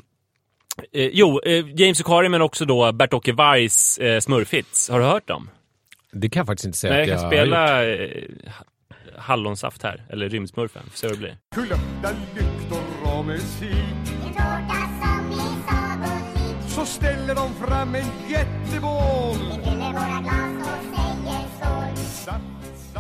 [0.94, 4.90] jo, eh, James och Karin men också då Bert-Åke Weiss eh, Smurfits.
[4.90, 5.50] Har du hört dem?
[6.12, 7.98] Det kan jag faktiskt inte säga Nej, att jag jag kan har gjort.
[8.00, 10.84] spela eh, ha- hallonsaft här, eller rymdsmurfen.
[10.90, 11.38] Får se vad det blir.
[11.56, 14.09] Kulörta lyktor och musik
[16.80, 19.36] Så ställer de fram en jättebål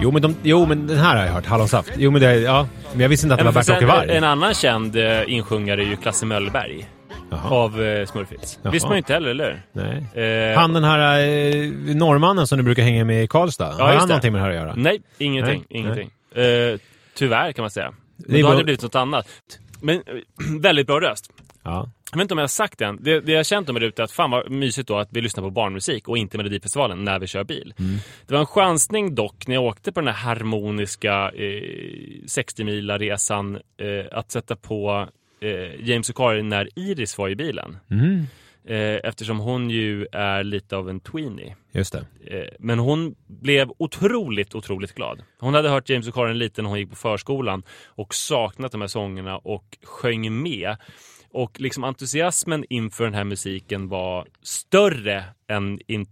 [0.01, 1.91] Jo men, de, jo, men den här har jag hört, hallonsaft.
[1.97, 4.09] Jo, men, det, ja, men jag visste inte att det var Bert-Åke Varg.
[4.11, 6.89] En annan känd eh, insjungare är ju Klasse Möllberg
[7.29, 7.49] Jaha.
[7.49, 8.59] av eh, Smurfits.
[8.63, 8.71] Jaha.
[8.71, 10.51] visste man ju inte heller, eller Nej.
[10.51, 13.99] eh, Han den här eh, norrmannen som du brukar hänga med i Karlstad, har just
[13.99, 14.07] han det.
[14.07, 14.73] någonting med det här att göra?
[14.77, 15.65] Nej, ingenting.
[15.69, 16.09] Nej, ingenting.
[16.35, 16.79] Eh,
[17.17, 17.93] tyvärr kan man säga.
[18.17, 19.27] Men är då hade bara- det blivit något annat.
[19.81, 20.01] Men eh,
[20.61, 21.31] väldigt bra röst.
[21.63, 21.89] Ja.
[22.11, 23.03] Jag vet inte om jag har sagt det än.
[23.03, 25.09] Det, det jag har känt om det ute är att fan vad mysigt då att
[25.11, 27.73] vi lyssnar på barnmusik och inte Melodifestivalen när vi kör bil.
[28.27, 31.61] Det var en chansning dock när jag åkte på den här harmoniska eh,
[32.25, 35.07] 60-mila resan eh, att sätta på
[35.41, 37.77] eh, James och Karin när Iris var i bilen.
[37.91, 38.25] Mm.
[38.67, 41.55] Eh, eftersom hon ju är lite av en tweenie.
[41.71, 42.05] Just det.
[42.37, 45.21] Eh, Men hon blev otroligt, otroligt glad.
[45.39, 48.81] Hon hade hört James och Karin lite när hon gick på förskolan och saknat de
[48.81, 50.77] här sångerna och sjöng med.
[51.31, 56.07] Och liksom entusiasmen inför den här musiken var större än in-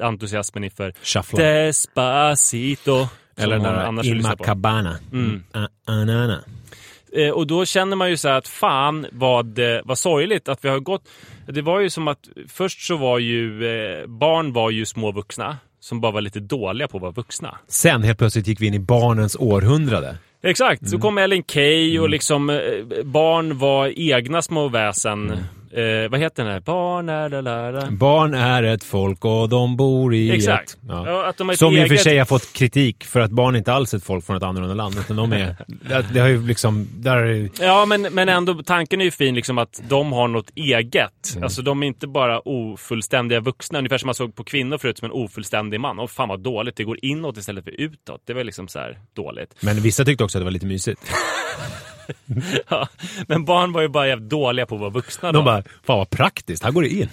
[0.00, 1.38] entusiasmen inför Shuffla.
[1.42, 3.08] Despacito.
[3.36, 4.44] Eller den där på.
[4.44, 4.98] Cabana.
[5.12, 5.44] Mm.
[5.52, 6.44] Ah, ah, na.
[7.12, 10.64] Eh, och då känner man ju så här att fan vad, eh, vad sorgligt att
[10.64, 11.08] vi har gått.
[11.46, 15.58] Det var ju som att först så var ju eh, barn var ju små vuxna
[15.80, 17.58] som bara var lite dåliga på att vara vuxna.
[17.68, 20.16] Sen helt plötsligt gick vi in i barnens århundrade.
[20.42, 20.90] Exakt, Mm.
[20.90, 22.58] så kom Ellen Key och liksom eh,
[23.04, 25.26] barn var egna små väsen.
[25.30, 25.38] Mm.
[25.72, 26.60] Eh, vad heter den här?
[26.60, 27.90] Barn är la, la, la.
[27.90, 30.70] Barn är ett folk och de bor i Exakt.
[30.70, 30.78] ett...
[30.88, 31.28] Ja.
[31.28, 33.72] Att de har Som i och för sig har fått kritik för att barn inte
[33.72, 34.96] alls är ett folk från ett annorlunda land.
[34.98, 35.56] Utan de är...
[36.12, 36.88] det- har ju liksom...
[36.96, 41.30] Där Ja, men, men ändå, tanken är ju fin liksom att de har något eget.
[41.32, 41.42] Mm.
[41.42, 45.06] Alltså de är inte bara ofullständiga vuxna, ungefär som man såg på kvinnor förut som
[45.06, 45.98] en ofullständig man.
[45.98, 48.22] Och fan vad dåligt, det går inåt istället för utåt.
[48.26, 49.54] Det var liksom så här dåligt.
[49.60, 51.00] Men vissa tyckte också att det var lite mysigt.
[52.68, 52.88] Ja,
[53.28, 55.38] men barn var ju bara jävligt dåliga på att vara vuxna då.
[55.38, 57.08] De bara, fan vad praktiskt, här går det in.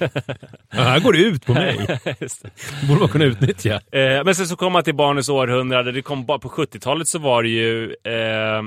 [0.69, 1.99] Här går det ut på mig.
[2.03, 3.73] Det borde man kunna utnyttja.
[3.73, 5.91] Eh, men sen så kom man till barnens århundrade.
[5.91, 8.63] Det kom bara på 70-talet så var det ju eh,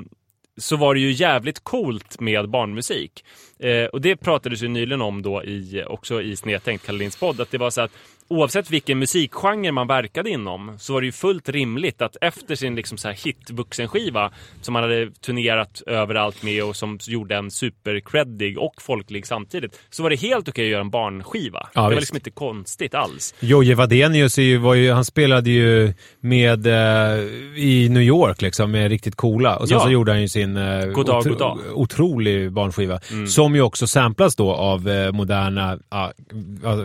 [0.60, 3.24] så var det ju jävligt coolt med barnmusik.
[3.58, 7.50] Eh, och det pratades ju nyligen om då i, också i Snedtänkt, Karolins podd, att
[7.50, 7.90] det var så att
[8.30, 12.74] oavsett vilken musikgenre man verkade inom så var det ju fullt rimligt att efter sin
[12.74, 14.30] liksom så här hit vuxenskiva
[14.62, 20.02] som man hade turnerat överallt med och som gjorde en supercreddig och folklig samtidigt så
[20.02, 21.68] var det helt okej att göra en barnskiva.
[21.74, 22.00] Ja, det var visst.
[22.00, 23.34] liksom inte konstigt alls.
[23.40, 27.18] Jojje Wadenius var ju, han spelade ju med eh,
[27.56, 29.56] i New York liksom, med riktigt coola.
[29.56, 29.84] Och sen Ja.
[29.84, 31.58] så gjorde han ju sin eh, God dag, god dag.
[31.74, 33.00] otrolig barnskiva.
[33.10, 33.26] Mm.
[33.26, 36.08] Som ju också samplas då av eh, moderna, ah,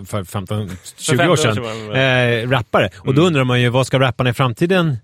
[0.06, 2.90] för 15-20 15 år år sedan, eh, rappare.
[2.98, 4.98] Och då undrar man ju, vad ska rapparna i framtiden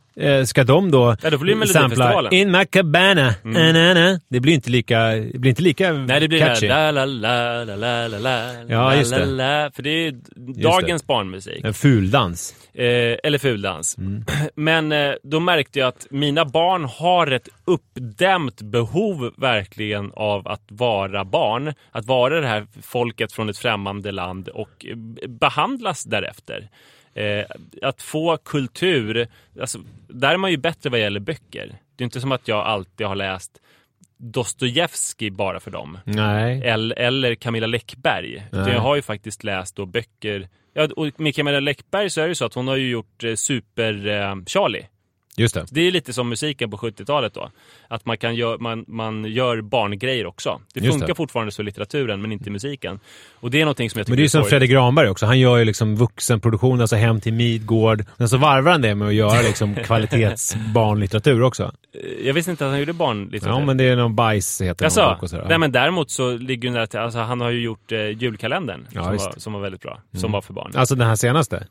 [0.45, 2.29] ska de då, Ja, då det sampla.
[2.29, 3.33] In my cabana?
[3.43, 4.19] Na, na.
[4.29, 6.67] Det blir inte lika, det blir inte lika Nej, det blir catchy.
[6.67, 9.25] la la la la la la la Ja, just det.
[9.25, 10.13] la, För det är
[10.61, 11.63] dagens barnmusik.
[11.63, 12.55] En fuldans.
[12.73, 13.97] Eh, eller fuldans.
[13.97, 14.25] Mm.
[14.55, 20.63] Men eh, då märkte jag att mina barn har ett uppdämt behov verkligen av att
[20.69, 21.73] vara barn.
[21.91, 24.95] Att vara det här folket från ett främmande land och eh,
[25.29, 26.69] behandlas därefter.
[27.13, 27.45] Eh,
[27.81, 29.27] att få kultur,
[29.61, 31.77] alltså, där är man ju bättre vad gäller böcker.
[31.95, 33.61] Det är inte som att jag alltid har läst
[34.17, 35.97] Dostojevskij bara för dem.
[36.03, 36.61] Nej.
[36.63, 38.47] Eller, eller Camilla Läckberg.
[38.51, 40.49] Jag har ju faktiskt läst då böcker.
[40.73, 43.23] Ja, och med Camilla Läckberg så är det ju så att hon har ju gjort
[43.23, 44.35] eh, Super eh.
[45.41, 45.65] Just det.
[45.71, 47.49] Det är lite som musiken på 70-talet då.
[47.87, 50.61] Att man, kan gör, man, man gör barngrejer också.
[50.73, 51.15] Det Just funkar det.
[51.15, 52.99] fortfarande så i litteraturen men inte i musiken.
[53.39, 54.43] Och det är någonting som jag tycker Men det är ju som.
[54.45, 55.25] Fredrik Granberg också.
[55.25, 58.05] Han gör ju liksom vuxenproduktion, alltså Hem till Midgård.
[58.17, 59.75] Men så varvar han det med att göra liksom
[60.55, 61.63] kvalitetsbarnlitteratur också.
[61.63, 63.59] Eh, Jag visste inte att han gjorde barnlitteratur.
[63.59, 65.47] Ja, men det är någon bajs heter någon bok och.
[65.49, 68.87] Nej men däremot så ligger den där till, alltså han har ju gjort eh, julkalendern
[68.91, 69.99] Ja, som, var, som var väldigt bra.
[70.11, 70.31] Som Mm.
[70.31, 70.71] var för barn.
[70.75, 71.67] Alltså den här senaste.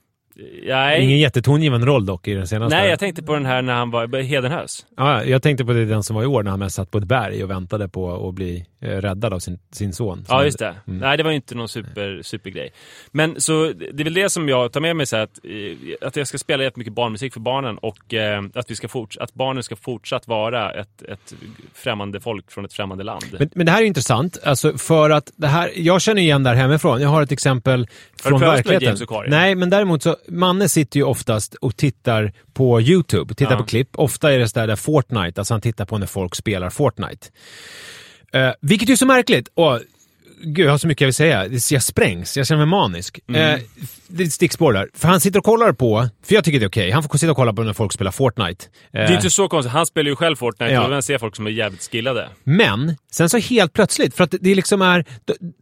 [0.66, 1.02] Nej.
[1.04, 2.76] Ingen jättetongivande roll dock i den senaste.
[2.76, 4.86] Nej, jag tänkte på den här när han var Hedenhös.
[4.96, 6.98] Ja, jag tänkte på det, den som var i år när han mest satt på
[6.98, 10.24] ett berg och väntade på att bli eh, räddad av sin, sin son.
[10.28, 10.74] Ja, just det.
[10.86, 10.98] Mm.
[11.00, 12.72] Nej, det var inte någon super, supergrej.
[13.10, 16.08] Men så det är väl det som jag tar med mig så här, att, eh,
[16.08, 19.34] att jag ska spela jättemycket barnmusik för barnen och eh, att, vi ska forts- att
[19.34, 21.34] barnen ska fortsatt vara ett, ett
[21.74, 23.24] främmande folk från ett främmande land.
[23.38, 26.54] Men, men det här är intressant, alltså för att det här, jag känner igen där
[26.54, 27.02] hemifrån.
[27.02, 27.86] Jag har ett exempel
[28.22, 28.96] från verkligheten.
[29.26, 33.58] Nej, men däremot så, Manne sitter ju oftast och tittar på YouTube, tittar Ja.
[33.58, 33.88] på klipp.
[33.92, 37.26] Ofta är det sådär där Fortnite, alltså han tittar på när folk spelar Fortnite.
[38.32, 39.48] Eh, vilket är så märkligt.
[39.54, 39.80] Och,
[40.42, 41.46] gud, jag har så mycket jag vill säga.
[41.70, 43.20] Jag sprängs, jag känner mig manisk.
[43.28, 43.54] Mm.
[43.54, 43.60] Eh,
[44.18, 44.88] ett stickspår där.
[44.94, 47.30] För han sitter och kollar på, för jag tycker det är okej, han får sitta
[47.30, 48.64] och kolla på när folk spelar Fortnite.
[48.92, 49.72] Det är Eh, inte så konstigt.
[49.72, 50.84] Han spelar ju själv Fortnite Ja.
[50.84, 52.28] och man ser folk som är jävligt skillade.
[52.44, 55.04] Men, sen så helt plötsligt, för att det liksom är,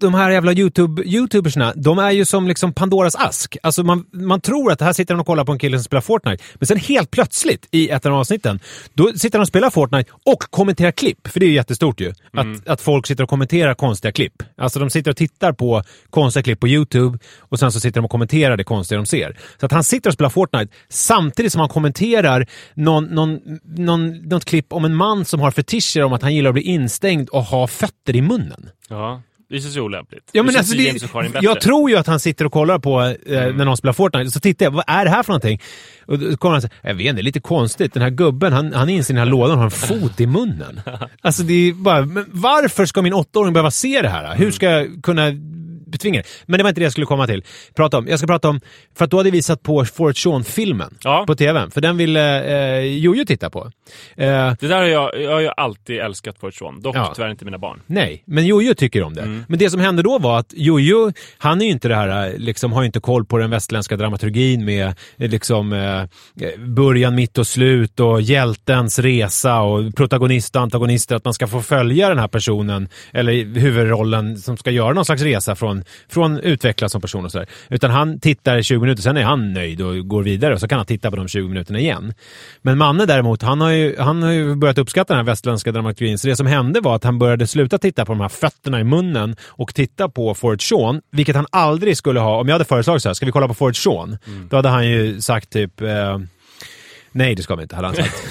[0.00, 3.56] de, här jävla YouTube, YouTubersna, de är ju som liksom Pandoras ask.
[3.62, 6.00] Alltså man, man tror att här sitter han och kollar på en kille som spelar
[6.00, 8.60] Fortnite, men sen helt plötsligt i ett av avsnitten,
[8.94, 12.12] då sitter han och spelar Fortnite och kommenterar klipp, för det är ju jättestort ju.
[12.32, 14.42] Att, att folk sitter och kommenterar konstiga klipp.
[14.58, 18.04] Alltså de sitter och tittar på konstiga klipp på YouTube och sen så sitter de
[18.04, 19.36] och kommenterar det konstiga de ser.
[19.60, 24.44] Så att han sitter och spelar Fortnite samtidigt som han kommenterar någon, någon, någon, något
[24.44, 27.42] klipp om en man som har fetischer om att han gillar att bli instängd och
[27.42, 28.70] ha fötter i munnen.
[28.88, 30.30] Ja, det känns ju olämpligt.
[30.32, 33.64] Ja, men alltså det, jag tror ju att han sitter och kollar på eh, när
[33.64, 35.60] någon spelar Fortnite, så tittar jag, vad är det här för någonting?
[36.06, 38.52] Och då kommer han säga, jag vet inte, det är lite konstigt, den här gubben,
[38.52, 40.80] han, han är inne i den här lådan och har en fot i munnen.
[41.20, 44.36] Alltså det är bara, men varför ska min åttaåring behöva se det här?
[44.36, 45.30] Hur ska jag kunna
[45.88, 46.22] betvinga?
[46.46, 47.44] Men det var inte det jag skulle komma till.
[47.76, 48.06] Prata om.
[48.08, 48.60] Jag ska prata om,
[48.96, 51.24] för att du hade visat på Forrest Shawn-filmen Ja.
[51.26, 52.44] på tvn, för den ville
[52.78, 53.70] eh, Jojo titta på.
[54.16, 54.26] Eh,
[54.60, 56.80] Det där har jag, jag har ju alltid älskat Forrest Shawn.
[56.82, 57.12] Dock Ja.
[57.16, 57.80] tyvärr inte mina barn.
[57.86, 59.22] Nej, men Jojo tycker om det.
[59.22, 59.44] Mm.
[59.48, 62.72] Men det som hände då var att Jojo, han är ju inte det här, liksom,
[62.72, 66.02] har ju inte koll på den västerländska dramaturgin med eh, liksom, eh,
[66.58, 71.62] början, mitt och slut och hjältens resa och protagonist och antagonister, att man ska få
[71.62, 75.77] följa den här personen, eller huvudrollen som ska göra någon slags resa från
[76.08, 77.46] från, från utvecklas som person och sådär.
[77.68, 80.68] Utan han tittar i 20 minuter, sen är han nöjd och går vidare och så
[80.68, 82.14] kan han titta på de 20 minuterna igen.
[82.62, 86.18] Men Manne däremot, han har ju, han har ju börjat uppskatta den här västerländska dramaturgin.
[86.18, 88.84] Så det som hände var att han började sluta titta på de här fötterna i
[88.84, 92.40] munnen och titta på Fort Sean, vilket han aldrig skulle ha.
[92.40, 94.18] Om jag hade föreslagit så här, ska vi kolla på Fort Sean?
[94.50, 96.18] Då hade han ju sagt typ eh,
[97.18, 98.24] Nej, det ska vi inte, hade han sagt.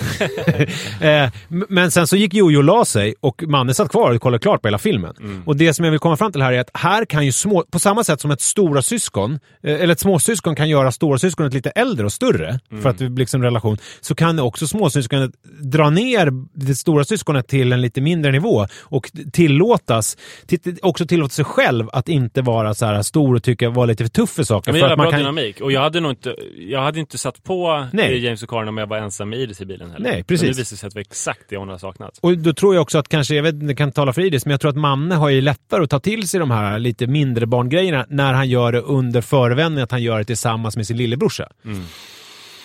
[1.02, 1.30] eh,
[1.69, 4.62] men sen så gick Jojo och la sig och Manne satt kvar och kollade klart
[4.62, 5.43] på hela filmen.
[5.45, 7.63] Och det som jag vill komma fram till här är att här kan ju små,
[7.71, 11.54] på samma sätt som ett stora syskon eh, eller ett småsyskon kan göra stora syskonet
[11.54, 15.89] lite äldre och större för att det blir liksom relation, så kan också småsyskonet dra
[15.89, 21.45] ner det stora syskonet till en lite mindre nivå och tillåtas, till, också tillåta sig
[21.45, 24.71] själv att inte vara så här stor och tycka vara lite för tuff för saker.
[24.71, 25.62] Men för att man bra kan, dynamik.
[25.62, 28.23] Och jag hade nog inte, jag hade inte satt på Nej.
[28.23, 30.12] James och Karin om jag var ensam med Iris i bilen heller.
[30.12, 30.42] Nej, precis.
[30.42, 32.18] Men nu visar det sig att det var exakt det hon har saknat.
[32.22, 34.52] Och då tror jag också att kanske, jag vet inte, kan tala för Iris, men
[34.52, 37.46] jag tror att Manne har ju lättare att ta till sig de här lite mindre
[37.46, 41.50] barngrejerna när han gör det under förevändning att han gör det tillsammans med sin lillebrorsa.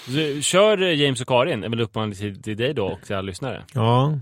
[0.07, 3.17] Så, Kör eh, James och Karin, är väl uppmaning till, till dig då och till
[3.17, 3.65] alla lyssnare.
[3.75, 4.19] Ja,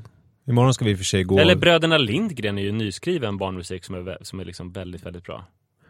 [0.49, 1.39] imorgon ska vi i och för sig gå...
[1.39, 5.45] Eller Bröderna Lindgren är ju nyskriven barnmusik som är, som är liksom väldigt, väldigt bra.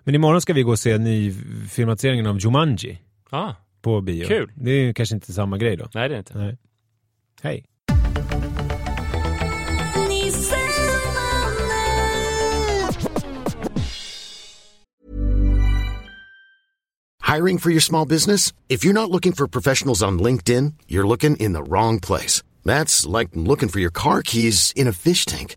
[0.05, 2.99] Men imorgon ska vi gå och se nyfilmatiseringen av Jumanji
[3.31, 4.27] Ah, på bio.
[4.27, 4.53] Kul.
[4.55, 5.89] Det är ju kanske inte samma grej då.
[5.95, 6.39] nej det är det inte.
[6.39, 6.59] Nej.
[7.43, 7.65] Hej.
[17.31, 18.53] Hiring for your small business?
[18.69, 22.43] If you're not looking for professionals on LinkedIn, you're looking in the wrong place.
[22.65, 25.57] That's like looking for your car keys in a fish tank.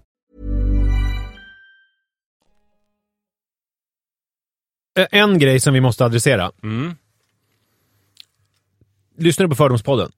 [5.11, 6.51] En grej som vi måste adressera.
[6.63, 6.95] Mm.
[9.17, 10.11] Lyssnar du på Fördomspodden?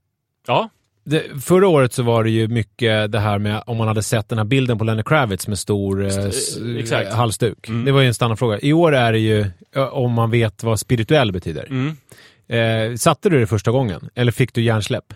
[0.47, 0.69] Ja,
[1.05, 4.29] Det, förra året så var det ju mycket det här med om man hade sett
[4.29, 7.09] den här bilden på Lenny Kravitz med stor eh, s- exakt.
[7.09, 7.67] eh, halsduk.
[7.69, 7.85] Mm.
[7.85, 8.59] Det var ju en standardfråga.
[8.59, 9.39] I år är det ju
[9.75, 11.67] eh, om man vet vad spirituell betyder.
[11.69, 11.97] Mm.
[12.47, 14.09] Eh, satte du det första gången?
[14.15, 15.13] Eller fick du hjärnsläpp?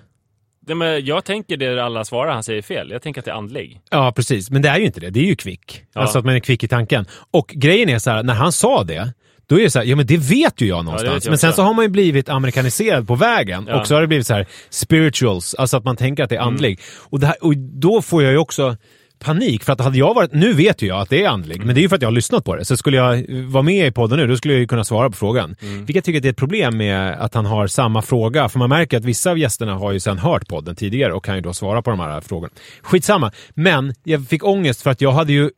[0.60, 2.89] det, men jag tänker det alla svarar, han säger fel.
[2.91, 3.82] Jag tänker att det är andlig.
[3.89, 4.50] Ja, precis.
[4.52, 5.10] Men det är ju inte det.
[5.10, 5.84] Det är ju kvick.
[5.93, 6.02] Ja.
[6.02, 7.06] Alltså att man är kvick i tanken.
[7.32, 9.13] Och grejen är så här, när han sa det,
[9.50, 11.26] då är det så här, ja men det vet ju jag någonstans.
[11.26, 13.80] jag men sen så har man ju blivit amerikaniserad på vägen Ja.
[13.80, 16.40] och så har det blivit så här spirituals, alltså att man tänker att det är
[16.42, 16.80] andlig.
[16.98, 18.78] Och, det här, och då får jag ju också
[19.19, 21.75] panik, för att hade jag varit, nu vet ju jag att det är andlig, men
[21.75, 22.65] det är ju för att jag har lyssnat på det.
[22.65, 25.15] Så skulle jag vara med i podden nu, då skulle jag ju kunna svara på
[25.15, 25.56] frågan.
[25.60, 28.60] Vilket jag tycker att det är ett problem med att han har samma fråga, för
[28.60, 31.41] man märker att vissa av gästerna har ju sedan hört podden tidigare och kan ju
[31.41, 32.53] då svara på de här frågorna.
[32.82, 35.49] Skitsamma, men jag fick ångest för att jag hade ju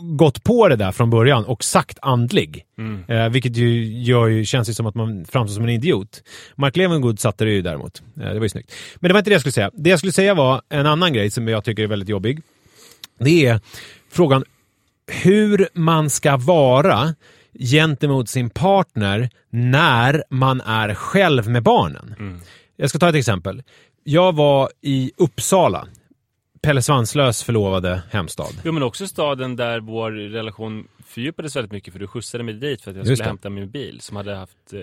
[0.00, 2.62] gått på det där från början och sagt andlig.
[3.08, 6.22] Eh, vilket ju, gör ju känns ju som att man framstår som en idiot.
[6.56, 8.02] Mark Levengood satte det ju däremot.
[8.20, 8.72] Eh, det var ju snyggt.
[8.96, 9.70] Men det var inte det jag skulle säga.
[9.74, 12.42] Det jag skulle säga var en annan grej som jag tycker är väldigt jobbig.
[13.18, 13.60] Det är
[14.10, 14.44] frågan
[15.06, 17.14] hur man ska vara
[17.58, 22.40] gentemot sin partner när man är själv med barnen.
[22.76, 23.62] Jag ska ta ett exempel.
[24.04, 25.88] Jag var i Uppsala,
[26.62, 28.54] Pelle Svanslös förlovade hemstad.
[28.64, 32.82] Jo, men också staden där vår relation fördjupades väldigt mycket för du skjutsade mig dit
[32.82, 33.30] för att jag Just skulle det.
[33.30, 34.80] hämta min bil som hade haft eh,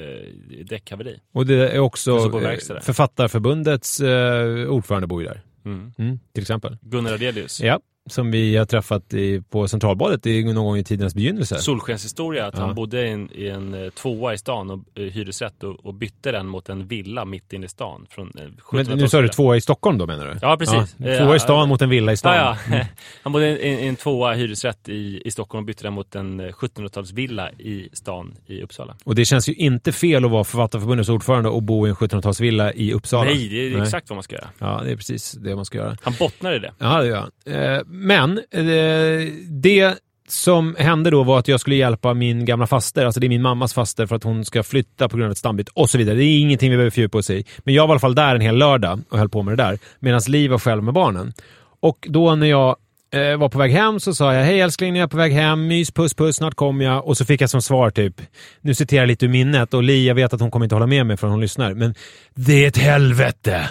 [0.65, 1.19] däckhaveri.
[1.31, 2.79] Och det är också eh.
[2.81, 5.41] Författarförbundets eh, ordförande bor ju där.
[5.65, 5.93] Mm.
[5.97, 6.77] Mm, till exempel.
[6.81, 7.61] Gunnar Adelius.
[7.61, 11.55] Ja, som vi har träffat i, på Centralbadet i, någon gång i tidens begynnelse.
[11.59, 12.65] Solskenshistoria, att Ja.
[12.65, 15.93] han bodde i en, i en eh, tvåa i stan och eh, hyresrätt och, och
[15.93, 18.05] bytte den mot en villa mitt inne i stan.
[18.09, 18.95] Från, eh, Men 1700-talsvilla.
[18.95, 20.35] nu sa du tvåa i Stockholm då menar du?
[20.41, 20.95] Ja, precis.
[20.97, 22.35] Ja, tvåa i stan Ja, mot en villa i stan.
[22.35, 22.57] Ja.
[23.23, 26.15] Han bodde i en, i en tvåa hyresrätt i, i Stockholm och bytte den mot
[26.15, 28.95] en eh, 1700-talsvilla i stan i Uppsala.
[29.03, 32.71] Och det känns ju inte fel att vara Författarförbundets ordförande och bo i en 1700-talsvilla
[32.75, 33.23] i Uppsala.
[33.23, 34.49] Nej, det är exakt vad man ska göra.
[34.59, 35.97] Ja, det är precis det man ska göra.
[36.01, 36.71] Han bottnar i det.
[36.79, 37.31] Ja, det gör han.
[37.77, 39.95] Eh, men eh, det
[40.27, 43.41] som hände då var att jag skulle hjälpa min gamla faster, alltså det är min
[43.41, 46.15] mammas faster för att hon ska flytta på grund av ett stambyte och så vidare.
[46.15, 47.45] Det är ingenting vi behöver fördjupa oss i.
[47.59, 49.63] Men jag var i alla fall där en hel lördag och höll på med det
[49.63, 51.33] där, medan Liv var själv med barnen.
[51.79, 52.75] Och då när jag
[53.13, 55.67] eh, var på väg hem så sa jag hej älskling, jag är på väg hem,
[55.67, 57.07] mys, puss, puss, snart kommer jag.
[57.07, 58.21] Och så fick jag som svar typ,
[58.61, 60.87] nu citerar jag lite ur minnet och Li, jag vet att hon kommer inte hålla
[60.87, 61.95] med mig för hon lyssnar, men
[62.35, 63.69] det är ett helvete.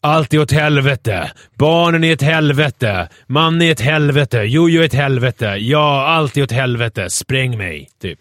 [0.00, 1.32] Allt är åt helvete.
[1.54, 3.08] Barnen är ett helvete.
[3.26, 4.36] Man är ett helvete.
[4.38, 5.46] Jojo är ett helvete.
[5.46, 7.10] Ja, allt är åt helvete.
[7.10, 8.18] Spräng mig, typ.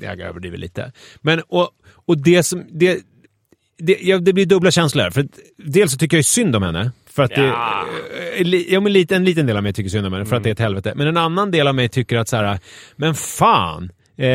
[0.00, 0.92] Jag överdriver lite.
[1.20, 1.70] Men, och,
[2.06, 2.64] och det som...
[2.70, 2.98] Det,
[3.78, 5.10] det, ja, det blir dubbla känslor.
[5.10, 6.92] För dels så tycker jag synd om henne.
[7.14, 7.84] För att Ja.
[8.38, 10.36] det, eh, ja, men lite, en liten del av mig tycker synd om henne för
[10.36, 10.92] att det är ett helvete.
[10.96, 12.58] Men en annan del av mig tycker att så här,
[12.96, 13.90] men fan.
[14.18, 14.26] Eh,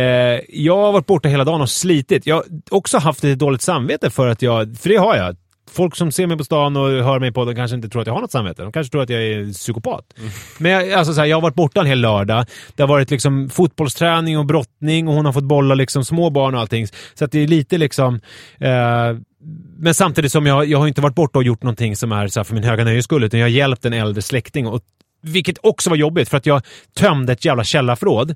[0.49, 2.26] jag har varit borta hela dagen och slitit.
[2.28, 5.36] Jag har också haft ett dåligt samvete för att jag, för det har jag.
[5.71, 8.07] Folk som ser mig på stan och hör mig på den kanske inte tror att
[8.07, 8.63] jag har något samvete.
[8.63, 10.05] De kanske tror att jag är psykopat.
[10.57, 12.45] Men jag, alltså så här, jag har varit borta en hel lördag.
[12.76, 16.55] Det har varit liksom fotbollsträning och brottning och hon har fått bolla liksom små barn
[16.55, 16.88] och allting.
[17.13, 18.19] Så att det är lite liksom...
[18.59, 19.17] Eh,
[19.78, 22.39] men samtidigt som jag, jag har inte varit borta och gjort någonting som är så
[22.39, 24.68] här för min höga nöjes skull, utan jag har hjälpt en äldre släkting.
[24.68, 24.82] Och,
[25.22, 26.62] vilket också var jobbigt, för att jag
[26.93, 28.36] tömde ett jävla källarförråd.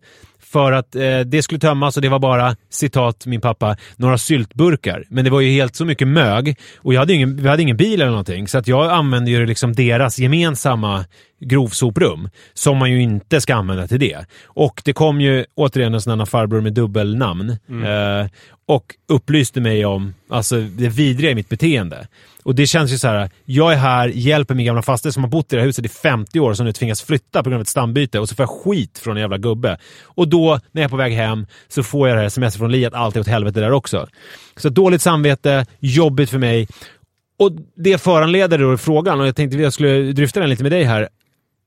[0.52, 5.04] För att eh, det skulle tömmas och det var bara, citat min pappa, några syltburkar.
[5.10, 6.58] Men det var ju helt så mycket mög.
[6.78, 8.48] Och jag hade ingen, vi hade ingen bil eller någonting.
[8.48, 11.06] Så att jag använde ju liksom deras gemensamma
[11.42, 12.30] grovsoprum.
[12.54, 14.26] Som man ju inte ska använda till det.
[14.46, 17.50] Och det kom ju återigen en sån här farbror med dubbelnamn.
[17.50, 18.30] Eh,
[18.66, 22.08] och upplyste mig om alltså, det vidriga i mitt beteende.
[22.44, 25.30] Och det känns ju så här, jag är här, hjälper min gamla faster som har
[25.30, 27.62] bott i det här huset i 50 år som nu tvingas flytta på grund av
[27.62, 29.78] ett stambyte och så får jag skit från en jävla gubbe.
[30.04, 32.72] Och då, när jag är på väg hem, så får jag det här sms från
[32.72, 34.08] Li att allt är åt helvete där också.
[34.58, 36.68] Så dåligt samvete, jobbigt för mig.
[37.40, 40.72] Och det föranleder då frågan, och jag tänkte att jag skulle dryfta den lite med
[40.72, 41.10] dig här.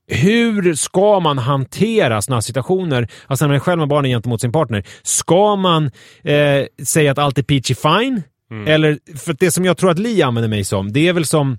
[0.07, 4.51] Hur ska man hantera sådana situationer, alltså när man är själv med barnen gentemot sin
[4.51, 4.83] partner?
[5.03, 5.91] Ska man
[6.23, 8.23] eh, säga att allt är peachy fine?
[8.67, 11.57] Eller, för det som jag tror att Li använder mig som, det är väl som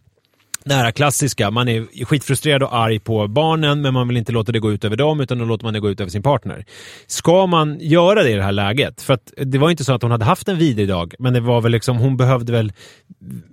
[0.64, 4.52] det här klassiska, man är skitfrustrerad och arg på barnen men man vill inte låta
[4.52, 6.64] det gå ut över dem utan då låter man det gå ut över sin partner.
[7.06, 9.02] Ska man göra det i det här läget?
[9.02, 11.40] För att det var inte så att hon hade haft en vidrig dag men det
[11.40, 12.72] var väl liksom, hon behövde väl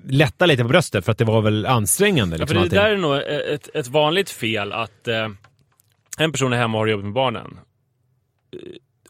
[0.08, 2.36] lätta lite på bröstet för att det var väl ansträngande.
[2.36, 3.16] Ja, Liksom, för det där är nog
[3.54, 5.28] ett, ett vanligt fel att eh,
[6.18, 7.58] en person är hemma och har jobbet med barnen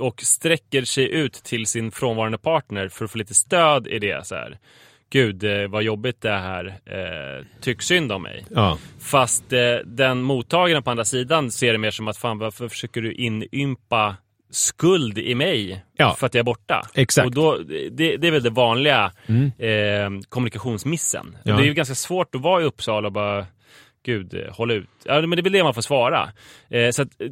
[0.02, 4.28] och sträcker sig ut till sin frånvarande partner för att få lite stöd i det.
[4.28, 4.58] Så här.
[5.12, 6.66] Gud, eh, vad jobbigt det är här.
[6.86, 8.46] Eh, tyck synd om mig.
[8.50, 8.78] Ja.
[9.00, 13.02] Fast eh, den mottagaren på andra sidan ser det mer som att fan, varför försöker
[13.02, 14.16] du inympa
[14.52, 16.16] skuld i mig Ja.
[16.20, 16.88] för att jag är borta?
[16.94, 17.26] Exakt.
[17.26, 17.58] Och då,
[17.92, 19.12] det, det är väl det vanliga
[19.58, 21.38] eh, kommunikationsmissen.
[21.44, 21.56] Ja.
[21.56, 23.46] Det är ju ganska svårt att vara i Uppsala och bara
[24.04, 24.90] Gud, eh, håll ut.
[25.06, 26.30] Ja, men det är väl det man får svara.
[26.70, 27.28] Eh, så att, eh,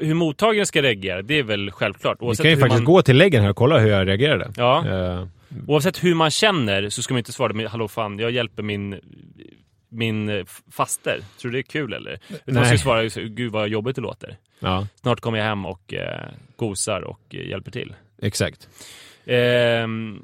[0.00, 2.16] hur mottagaren ska reagera, det är väl självklart.
[2.20, 4.52] Vi Oavsett kan ju faktiskt man, gå till läggen här och kolla hur jag reagerade.
[4.56, 4.86] Ja.
[4.86, 5.26] Eh,
[5.66, 9.00] Oavsett hur man känner så ska man inte svara med hallå fan, jag hjälper min
[9.90, 11.20] min eh, faster.
[11.40, 12.18] Tror du det är kul eller?
[12.28, 14.36] Utan Man ska svara, gud vad jobbigt det låter.
[14.60, 17.94] ja, Snart kommer jag hem och eh, gosar och eh, hjälper till.
[18.22, 18.68] exakt.
[19.26, 20.22] Ehm,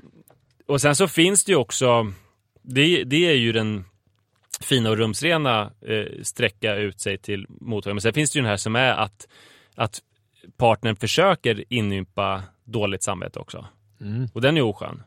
[0.66, 2.12] och sen så finns det ju också,
[2.62, 3.84] det, det är ju den
[4.64, 7.96] fina och rumsrena eh, sträcka ut sig till mottagaren.
[7.96, 9.28] Men sen finns det ju den här som är att,
[9.74, 10.02] att
[10.56, 13.66] partnern försöker inympa dåligt samvete också.
[14.00, 14.28] Mm.
[14.32, 15.02] Och den är oskön.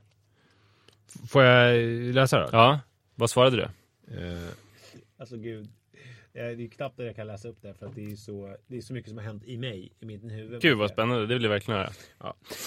[1.29, 1.75] Får jag
[2.13, 2.49] läsa då?
[2.51, 2.79] Ja,
[3.15, 3.63] vad svarade du?
[4.17, 4.49] Eh,
[5.19, 5.67] alltså gud,
[6.37, 8.77] det är knappt att jag kan läsa upp det för att det är så, det
[8.77, 10.61] är så mycket som har hänt i mig, i mitt huvud.
[10.61, 11.89] Gud vad spännande, det vill jag verkligen höra.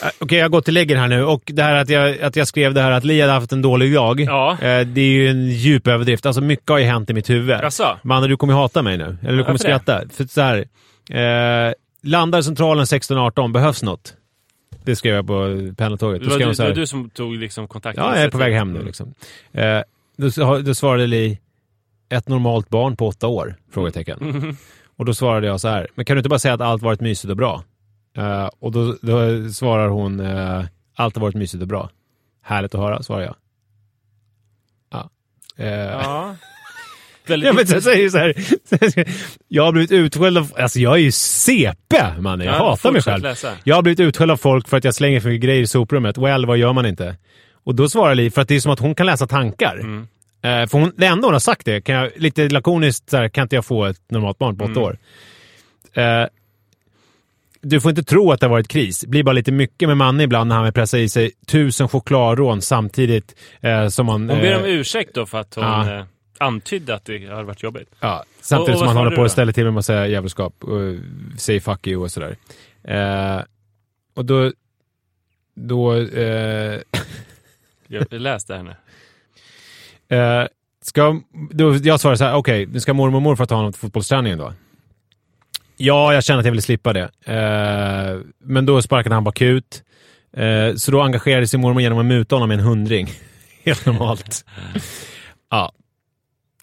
[0.03, 2.49] Äh, Okej, jag går till lägger här nu och det här att jag, att jag
[2.49, 4.21] skrev det här att Li hade haft en dålig dag.
[4.21, 4.53] Ja.
[4.53, 6.27] Eh, det är ju en djup överdrift.
[6.27, 7.51] Alltså mycket har ju hänt i mitt huvud.
[7.63, 7.99] Jaså?
[8.03, 9.17] Manne, du kommer hata mig nu.
[9.23, 10.03] Eller du kommer skratta.
[10.09, 10.59] För så här,
[11.11, 14.17] eh, landar centralen 16.18, behövs något?
[14.85, 15.35] Det skrev jag på
[15.77, 16.23] pendeltåget.
[16.23, 17.99] Det var, du, det var du som tog liksom kontakt?
[17.99, 19.15] Ja, jag är på väg hem nu liksom.
[19.53, 19.81] Eh,
[20.17, 21.39] då, då svarade Li,
[22.11, 23.55] ett normalt barn på åtta år?
[23.73, 24.19] Frågetecken.
[24.21, 24.57] Mhm.
[24.97, 27.01] Och då svarade jag så här, men kan du inte bara säga att allt varit
[27.01, 27.65] mysigt och bra?
[28.17, 30.65] Eh, och då, då svarar hon, eh,
[30.97, 31.91] allt har varit mysigt och bra.
[32.43, 33.35] Härligt att höra, svarar jag.
[34.93, 35.11] Ja.
[35.57, 36.37] Eh, Ja.
[37.27, 38.35] Ja, men jag säger så här,
[39.49, 43.03] jag har blivit utskälld av, alltså jag är ju CP mannen, jag Ja, hatar mig
[43.03, 43.23] själv.
[43.23, 43.53] läsa.
[43.65, 46.19] Jag har blivit utskälld av folk för att jag slänger för mycket grejer i soprummet.
[46.19, 47.17] Well, vad gör man inte?
[47.65, 49.77] Och då svarar Li, för att det är som att hon kan läsa tankar.
[49.81, 50.09] Mm.
[50.43, 53.29] Eh, för hon, det enda hon har sagt det, kan jag, lite lakoniskt så här,
[53.29, 54.83] kan inte jag få ett normalt barn på åtta Mm.
[54.85, 54.99] år?
[55.93, 56.27] Eh,
[57.63, 59.01] du får inte tro att det har varit kris.
[59.01, 61.89] Det blir bara lite mycket med Manne ibland när han vill pressa i sig tusen
[61.89, 64.31] chokladrån samtidigt eh, som man...
[64.31, 65.65] Hon ber eh, om ursäkt då för att hon...
[65.65, 65.99] Ja.
[65.99, 66.05] eh,
[66.39, 67.89] antydde att det hade varit jobbigt.
[68.01, 69.29] Ja, samtidigt Och- och som man håller på då?
[69.29, 70.97] ställa till med massa jävelskap och
[71.39, 72.37] säger fuck you och sådär.
[72.85, 73.43] Eh,
[74.15, 74.53] och då...
[75.55, 75.95] Då...
[75.97, 76.81] Eh,
[77.87, 78.75] Jag läste nu
[80.11, 80.47] eh,
[80.83, 83.81] ska, då jag svarar så här, okej, nu ska mormor och morfar ta honom till
[83.81, 84.53] fotbollsträningen då?
[85.77, 87.11] Ja, jag känner att jag vill slippa det.
[87.25, 89.83] Eh, men då sparkade han bakut.
[90.37, 93.11] Eh, så då engagerade sig mormor genom att muta honom med en hundring.
[93.65, 94.45] Helt normalt.
[95.51, 95.73] ja.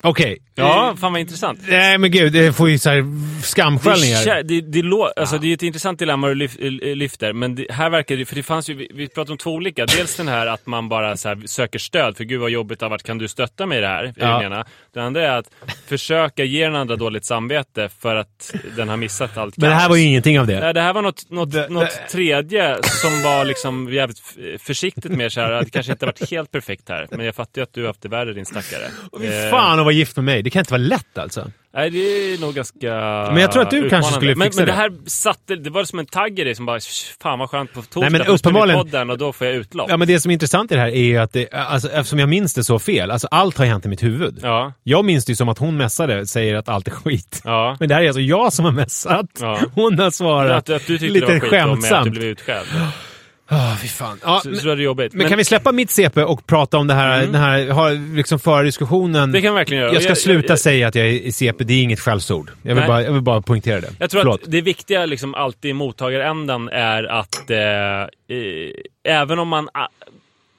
[0.02, 0.38] Okej.
[0.56, 1.60] Ja, fan vad intressant.
[1.68, 4.18] Nej men gud, det får ju så här Det, skamskällningar.
[4.18, 7.66] kä- det, det, lå- alltså, det är ett intressant dilemma du lyf, lyfter, men det,
[7.70, 9.86] här verkar det, för det fanns ju, vi, vi pratade om två olika.
[9.86, 12.86] Dels den här att man bara så här, söker stöd, för gud vad jobbigt det
[12.86, 14.04] har varit, kan du stötta mig i det här?
[14.04, 14.40] är Ja.
[14.40, 14.66] Det ena.
[14.94, 15.50] Det andra är att
[15.88, 19.90] försöka ge den andra dåligt samvete för att den har missat allt Men det här
[19.90, 20.60] var ju ingenting av det.
[20.60, 24.20] Nej, det här var något, något, Det- något det- tredje som var liksom jävligt
[24.60, 25.52] försiktigt med så här.
[25.64, 28.02] Det kanske inte varit helt perfekt här, men jag fattar ju att du har haft
[28.02, 28.84] det värre din stackare.
[29.46, 30.44] Eh, fan vara gift med mig.
[30.44, 31.52] Det kan inte vara lätt alltså.
[31.74, 32.78] Nej, det är nog ganska
[33.34, 34.16] Men jag tror att du kanske utmanande.
[34.16, 34.72] skulle men, fixa men det.
[34.72, 34.76] det.
[34.78, 36.80] här satte, det var som en tagg i dig som bara,
[37.22, 39.90] fan vad skönt på torsdag, Nej, men uppenbarligen- podden och då får jag utlopp.
[39.90, 42.20] Ja, men det som är intressant i det här är ju att det, alltså, eftersom
[42.20, 44.40] jag minns det så fel, alltså allt har hänt i mitt huvud.
[44.42, 47.42] Ja, Jag minns det ju som att hon messade, säger att allt är skit.
[47.44, 47.78] ja.
[47.80, 49.26] Men det här är alltså jag som har messat.
[49.40, 49.60] Ja.
[49.76, 52.12] Hon har svarat Att, att du lite det var skit och med att du skämtsamt.
[52.12, 52.68] blev utskälld.
[53.50, 54.20] Ah, fy fan.
[54.24, 55.14] Ja, Så, men, så är det jobbigt.
[55.14, 57.32] men kan vi släppa mitt CP och prata om det här, Mm.
[57.32, 59.32] den här ha, liksom föra diskussionen?
[59.32, 59.94] Det kan vi verkligen göra.
[59.94, 62.52] Jag ska Jag- sluta jag- säga att jag är CP, det är inget skällsord.
[62.64, 63.90] Jag vill, bara, jag vill bara poängtera det.
[64.00, 64.44] Jag tror Förlåt.
[64.44, 68.08] att det viktiga liksom alltid i mottagarändan är att eh, eh,
[69.04, 69.88] även om man ah,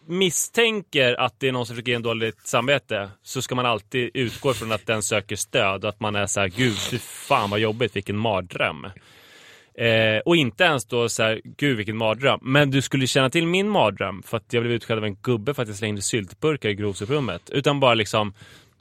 [0.07, 4.11] misstänker att det är någon som försöker ge en dåligt samvete så ska man alltid
[4.15, 7.51] utgå från att den söker stöd och att man är så här, gud fy fan
[7.51, 8.87] vad jobbigt, vilken mardröm.
[9.79, 12.41] Eh, och inte ens då så här, gud vilken mardröm.
[12.43, 15.55] Men du skulle känna till min mardröm för att jag blev utskälld av en gubbe
[15.55, 17.51] för att jag slängde syltburkar i grovsoprummet.
[17.51, 18.33] Utan bara liksom,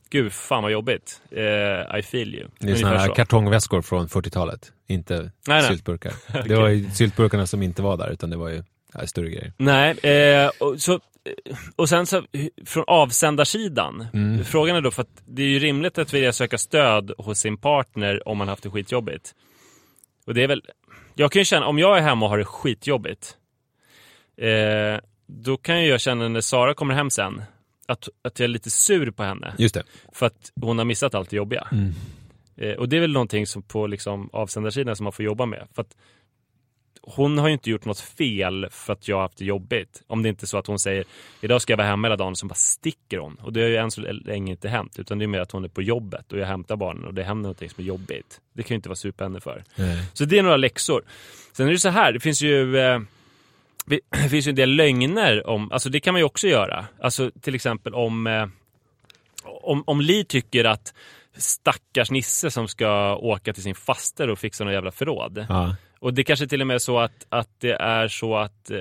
[0.10, 1.22] gud fan vad jobbigt.
[1.32, 2.48] Eh, I feel you.
[2.60, 3.14] Det är Ungefär här så.
[3.14, 5.64] kartongväskor från 40-talet, inte Nej, nej.
[5.64, 6.14] syltburkar.
[6.48, 9.54] Det var ju syltburkarna som inte var där, utan det var ju ja, större grejer.
[9.58, 11.00] Nej, eh, och, så,
[11.76, 12.24] och sen så
[12.66, 14.08] från avsändarsidan.
[14.14, 14.46] Mm.
[14.46, 17.58] Frågan är då, för att det är ju rimligt att vilja söka stöd hos sin
[17.58, 19.34] partner om man haft det skitjobbigt.
[20.28, 20.62] Och det är väl,
[21.18, 23.38] jag kan ju känna, om jag är hemma och har det skitjobbigt,
[24.38, 27.42] eh, då kan jag känna när Sara kommer hem sen,
[27.88, 29.54] att, att jag är lite sur på henne.
[29.58, 29.84] Just det.
[30.14, 31.68] För att hon har missat allt det jobbiga.
[31.72, 31.94] Mm.
[32.56, 35.68] Eh, och det är väl någonting som på liksom avsändarsidan som man får jobba med.
[35.74, 35.96] För att
[37.10, 40.04] hon har ju inte gjort något fel för att jag har haft det jobbigt.
[40.08, 41.06] Om det inte är så att hon säger
[41.42, 43.36] idag ska jag vara hemma hela dagen, så bara sticker hon.
[43.42, 45.00] Och det har ju än så länge inte hänt.
[45.00, 47.24] Utan det är mer att hon är på jobbet och jag hämtar barnen och det
[47.24, 48.42] händer någonting som är jobbigt.
[48.54, 49.64] Det kan ju inte vara super henne för.
[49.76, 50.04] Nej.
[50.14, 51.04] Så det är några läxor.
[51.52, 53.00] Sen är det så här, det finns ju eh,
[54.10, 56.86] det finns ju en del lögner om, alltså det kan man ju också göra.
[57.02, 58.48] Alltså till exempel om, eh,
[59.44, 60.94] om, om Li tycker att
[61.38, 65.46] stackars Nisse som ska åka till sin faster och fixa någon jävla förråd.
[65.50, 65.76] Ja.
[66.00, 68.78] Och det kanske till och med är så att, att det är så att eh,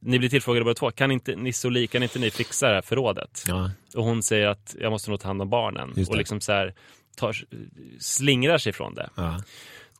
[0.00, 0.90] ni blir tillfrågade båda två.
[0.90, 3.44] Kan inte Nisse och Li, kan inte ni fixa det här förrådet?
[3.48, 3.70] Ja.
[3.94, 5.94] Och hon säger att jag måste nog ta hand om barnen.
[6.08, 6.74] Och liksom så här,
[7.16, 7.36] tar,
[7.98, 9.10] slingrar sig från det.
[9.14, 9.42] Ja.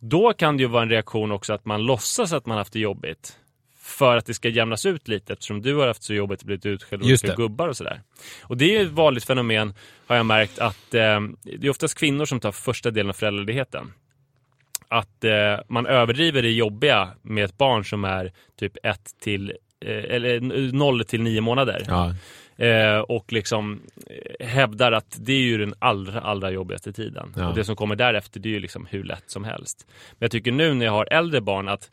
[0.01, 2.81] Då kan det ju vara en reaktion också att man låtsas att man haft det
[2.81, 3.39] jobbigt.
[3.79, 6.67] För att det ska jämnas ut lite eftersom du har haft så jobbigt och blivit
[6.67, 8.01] utskälld av olika gubbar och sådär.
[8.43, 9.75] Och det är ju ett vanligt fenomen
[10.07, 13.93] har jag märkt att eh, det är oftast kvinnor som tar första delen av föräldraledigheten.
[14.95, 19.53] Att eh, man överdriver det jobbiga med ett barn som är typ 1 till
[19.85, 20.41] eh, eller
[20.73, 21.85] 0 till 9 månader.
[21.89, 22.15] Ja.
[22.65, 27.33] Eh, och liksom eh, hävdar att det är ju den allra, allra jobbigaste tiden.
[27.37, 27.49] Ja.
[27.49, 29.87] Och det som kommer därefter, det är ju liksom hur lätt som helst.
[29.89, 31.91] Men jag tycker nu när jag har äldre barn att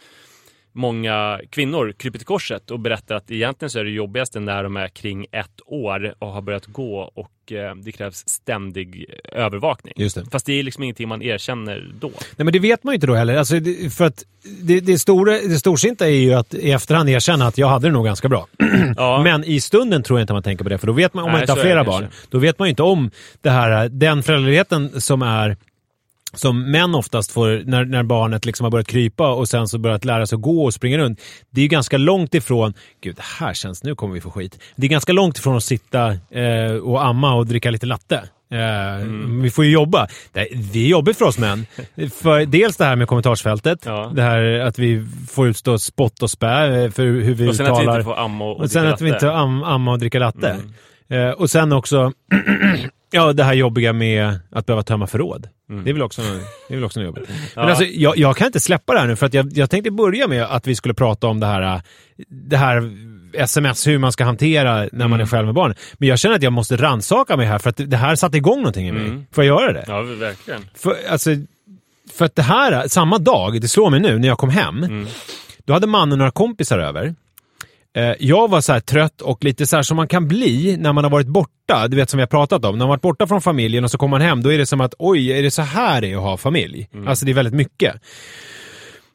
[0.73, 4.77] många kvinnor kryper till korset och berättar att egentligen så är det jobbigaste när de
[4.77, 9.93] är kring ett år och har börjat gå och eh, det krävs ständig övervakning.
[9.97, 10.25] Just det.
[10.31, 12.07] Fast det är liksom ingenting man erkänner då.
[12.07, 13.35] Nej, men det vet man ju inte då heller.
[13.35, 14.23] Alltså, det, för att
[14.61, 17.91] det, det, stora, det storsinta är ju att i efterhand erkänna att jag hade det
[17.91, 18.47] nog ganska bra.
[18.97, 19.21] Ja.
[19.23, 21.31] Men i stunden tror jag inte man tänker på det, för då vet man, om
[21.31, 23.11] man Nej, inte har flera barn, då vet man ju inte om
[23.41, 25.57] det här, den föräldraledigheten som är
[26.33, 30.05] som män oftast får när, när barnet liksom har börjat krypa och sen så börjat
[30.05, 31.21] lära sig att gå och springa runt.
[31.49, 32.73] Det är ju ganska långt ifrån,
[33.03, 34.59] gud det här känns, nu kommer vi få skit.
[34.75, 38.15] Det är ganska långt ifrån att sitta eh, och amma och dricka lite latte.
[38.51, 39.41] Eh, Mm.
[39.41, 40.07] Vi får ju jobba.
[40.33, 40.39] Det,
[40.79, 41.65] är jobbigt för oss män.
[42.21, 44.11] För dels det här med kommentarsfältet, Ja.
[44.15, 47.65] det här att vi får utstå spott och spä eh, för hur vi Och sen
[47.65, 47.93] att vi talar.
[47.99, 50.59] inte får amma och, Och sen dricka att vi inte am, amma och dricka latte.
[51.09, 51.27] Mm.
[51.27, 52.11] Eh, och sen också
[53.11, 55.47] ja, det här jobbiga med att behöva tömma förråd.
[55.69, 55.83] Mm.
[55.83, 56.21] Det är väl också,
[56.67, 57.29] det är väl också något jobbigt.
[57.55, 57.61] Ja.
[57.61, 59.91] Men alltså, jag, jag kan inte släppa det här nu för att jag, jag tänkte
[59.91, 61.81] börja med att vi skulle prata om det här,
[62.29, 62.91] det här
[63.33, 65.09] sms hur man ska hantera när Mm.
[65.09, 65.75] man är själv med barn.
[65.93, 68.57] Men jag känner att jag måste rannsaka mig här för att det här satte igång
[68.57, 69.05] någonting i mig.
[69.05, 69.25] Mm.
[69.31, 69.83] Får jag göra det?
[69.87, 70.65] Ja, verkligen.
[70.75, 71.29] För, alltså,
[72.13, 75.07] för att det här, samma dag, det slår mig nu när jag kom hem, Mm.
[75.65, 77.15] då hade mannen några kompisar över.
[77.97, 81.03] Eh, Jag var så trött och lite så här som man kan bli när man
[81.03, 81.87] har varit borta.
[81.87, 82.71] Du vet som vi har pratat om.
[82.71, 84.65] När man har varit borta från familjen och så kommer man hem, då är det
[84.65, 86.87] som att oj, är det så här det är att ha familj?
[87.07, 87.95] Alltså det är väldigt mycket.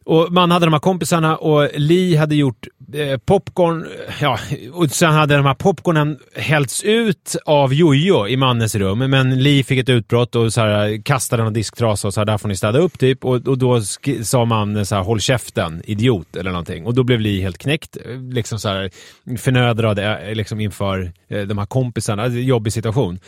[0.07, 3.87] Och man hade de här kompisarna och Li hade gjort eh, popcorn.
[4.21, 4.39] Ja,
[4.73, 8.99] och sen hade de här popcornen hällts ut av Jojo i mannens rum.
[8.99, 12.49] Men Li fick ett utbrott och så här, kastade en disktrasa och sa där får
[12.49, 13.25] ni städa upp typ.
[13.25, 13.81] Och, och då
[14.23, 16.87] sa mannen så här håll käften, idiot eller någonting.
[16.87, 17.97] Och då blev Li helt knäckt.
[18.33, 18.91] Liksom så här
[19.39, 22.23] förnödrad eh, liksom inför eh, de här kompisarna.
[22.23, 23.19] Alltså, jobbig situation.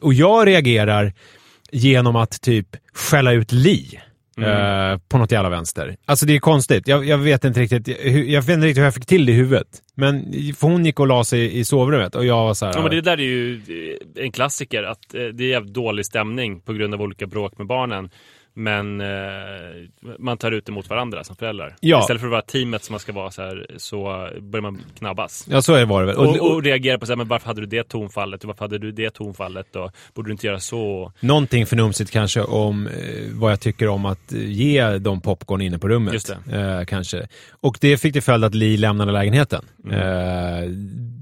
[0.00, 1.12] Och jag reagerar
[1.72, 4.00] genom att typ skälla ut Li.
[4.36, 4.92] Mm.
[4.92, 5.96] eh, på något jävla vänster.
[6.04, 6.88] Alltså det är konstigt.
[6.88, 9.32] Jag, jag vet inte riktigt hur, jag vet inte riktigt hur jag fick till det
[9.32, 9.66] i huvudet.
[9.94, 12.72] Men för hon gick och la sig i sovrummet och jag var så här.
[12.74, 13.60] Ja, men det där är ju
[14.16, 17.66] en klassiker, att eh, det är jävligt dålig stämning på grund av olika bråk med
[17.66, 18.10] barnen.
[18.54, 19.06] Men eh,
[20.18, 21.76] man tar ut det mot varandra som föräldrar.
[21.80, 22.00] Ja.
[22.00, 25.46] Istället för att vara teamet som man ska vara så här, så börjar man knabbas.
[25.50, 26.16] Ja, så är det var det väl.
[26.16, 28.44] Och, och reagera på så här, men varför hade du det tonfallet?
[28.44, 29.76] Och varför hade du det tonfallet?
[29.76, 31.12] Och borde du inte göra så?
[31.20, 32.92] Någonting förnumsigt kanske om eh,
[33.32, 36.14] vad jag tycker om att eh, ge dem popcorn inne på rummet.
[36.14, 37.28] Just Eh, kanske.
[37.50, 39.64] Och det fick till följd att Li lämnade lägenheten.
[39.84, 39.98] Mm.
[39.98, 40.70] Eh,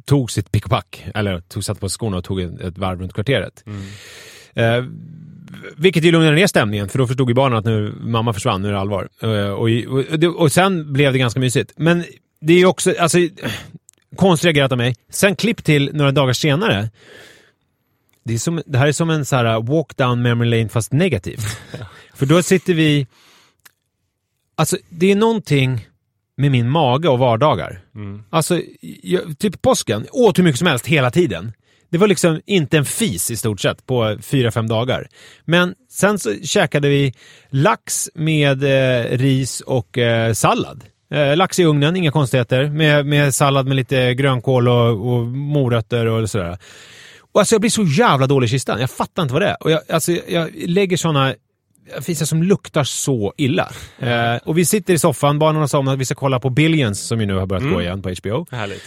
[0.04, 3.00] tog sitt pick och pack, eller tog, satte på skorna och tog ett, ett varv
[3.00, 3.64] runt kvarteret.
[3.66, 3.82] Mm.
[5.76, 8.68] Vilket ju lugnade ner stämningen, för då förstod ju barnen att nu mamma försvann, nu
[8.68, 9.08] är det allvar.
[9.22, 9.68] Eh, och,
[10.24, 11.72] och, och sen blev det ganska mysigt.
[11.76, 12.04] Men
[12.40, 13.18] det är ju också, alltså,
[14.16, 14.96] konstigt reagerat av mig.
[15.10, 16.90] Sen klipp till några dagar senare.
[18.24, 20.68] Det, är som, det här är som en så här uh, walk down memory lane
[20.68, 21.58] fast negativt.
[22.14, 23.06] För då sitter vi...
[24.54, 25.88] Alltså, det är någonting
[26.36, 27.80] med min mage och vardagar.
[27.94, 28.22] Mm.
[28.30, 28.60] Alltså,
[29.02, 31.52] jag, typ påsken, åt hur mycket som helst hela tiden.
[31.90, 35.08] Det var liksom inte en fis i stort sett på fyra, fem dagar.
[35.44, 37.14] Men sen så käkade vi
[37.50, 40.84] lax med eh, ris och eh, sallad.
[41.14, 42.68] Eh, lax i ugnen, inga konstigheter.
[42.68, 46.58] Med, med sallad med lite grönkål och, och morötter och sådär.
[47.32, 48.80] Och alltså jag blir så jävla dålig i kistan.
[48.80, 49.62] Jag fattar inte vad det är.
[49.62, 51.34] Och jag, alltså, jag lägger såna
[52.00, 53.70] fisar som luktar så illa.
[53.98, 57.20] Eh, och vi sitter i soffan, barnen har somnat, vi ska kolla på Billions som
[57.20, 57.74] ju nu har börjat Mm.
[57.74, 58.46] gå igen på HBO.
[58.50, 58.82] Härligt.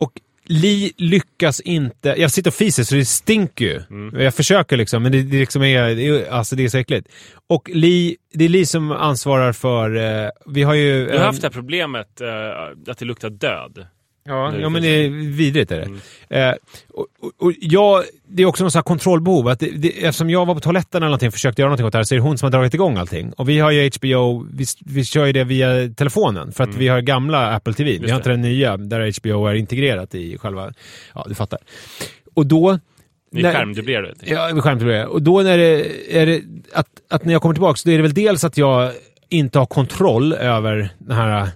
[0.00, 0.12] Och
[0.46, 3.82] Li lyckas inte, jag sitter och fiser så det stinker ju.
[3.90, 4.20] Mm.
[4.20, 7.08] Jag försöker liksom, men det, det, liksom är, det, alltså det är så äckligt.
[7.48, 11.06] Och Li, det är Li som ansvarar för, eh, vi har ju...
[11.06, 12.28] Du har haft det här problemet eh,
[12.90, 13.86] att det luktar död.
[14.28, 15.88] Ja, ja men det är vidrigt är
[16.28, 16.38] det.
[16.38, 16.54] Eh,
[16.92, 17.06] och,
[17.38, 19.48] och, jag, det är också något så här kontrollbehov.
[19.48, 21.92] Att det, det, eftersom jag var på toaletten eller någonting och försökte göra någonting åt
[21.92, 23.32] det här så är det hon som har dragit igång allting.
[23.32, 26.88] Och vi har ju HBO, vi, vi kör ju det via telefonen för att vi
[26.88, 27.98] har gamla Apple TV.
[27.98, 28.32] Vi har inte det.
[28.32, 30.72] den nya där HBO är integrerat i själva,
[31.14, 31.58] ja du fattar.
[32.34, 32.78] Och då...
[33.32, 34.30] Ni skärmdubblerar det.
[34.30, 35.06] Ja, med skärmdubblerare.
[35.06, 35.84] Och då när det,
[36.20, 36.40] är det
[36.72, 38.92] att, att när jag kommer tillbaka så är det väl dels att jag
[39.28, 41.48] inte har kontroll över den här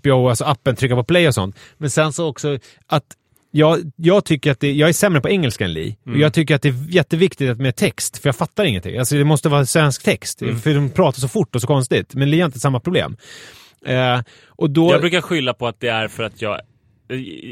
[0.00, 1.56] HBO, alltså appen, trycka på play och sånt.
[1.78, 3.04] Men sen så också att
[3.50, 5.96] jag, jag tycker att det, jag är sämre på engelska än Li.
[6.06, 8.98] Och jag tycker att det är jätteviktigt med text, för jag fattar ingenting.
[8.98, 12.14] Alltså det måste vara svensk text, för de pratar så fort och så konstigt.
[12.14, 13.16] Men Li har inte samma problem.
[13.86, 14.92] Eh, och då...
[14.92, 16.60] Jag brukar skylla på att det är för att jag...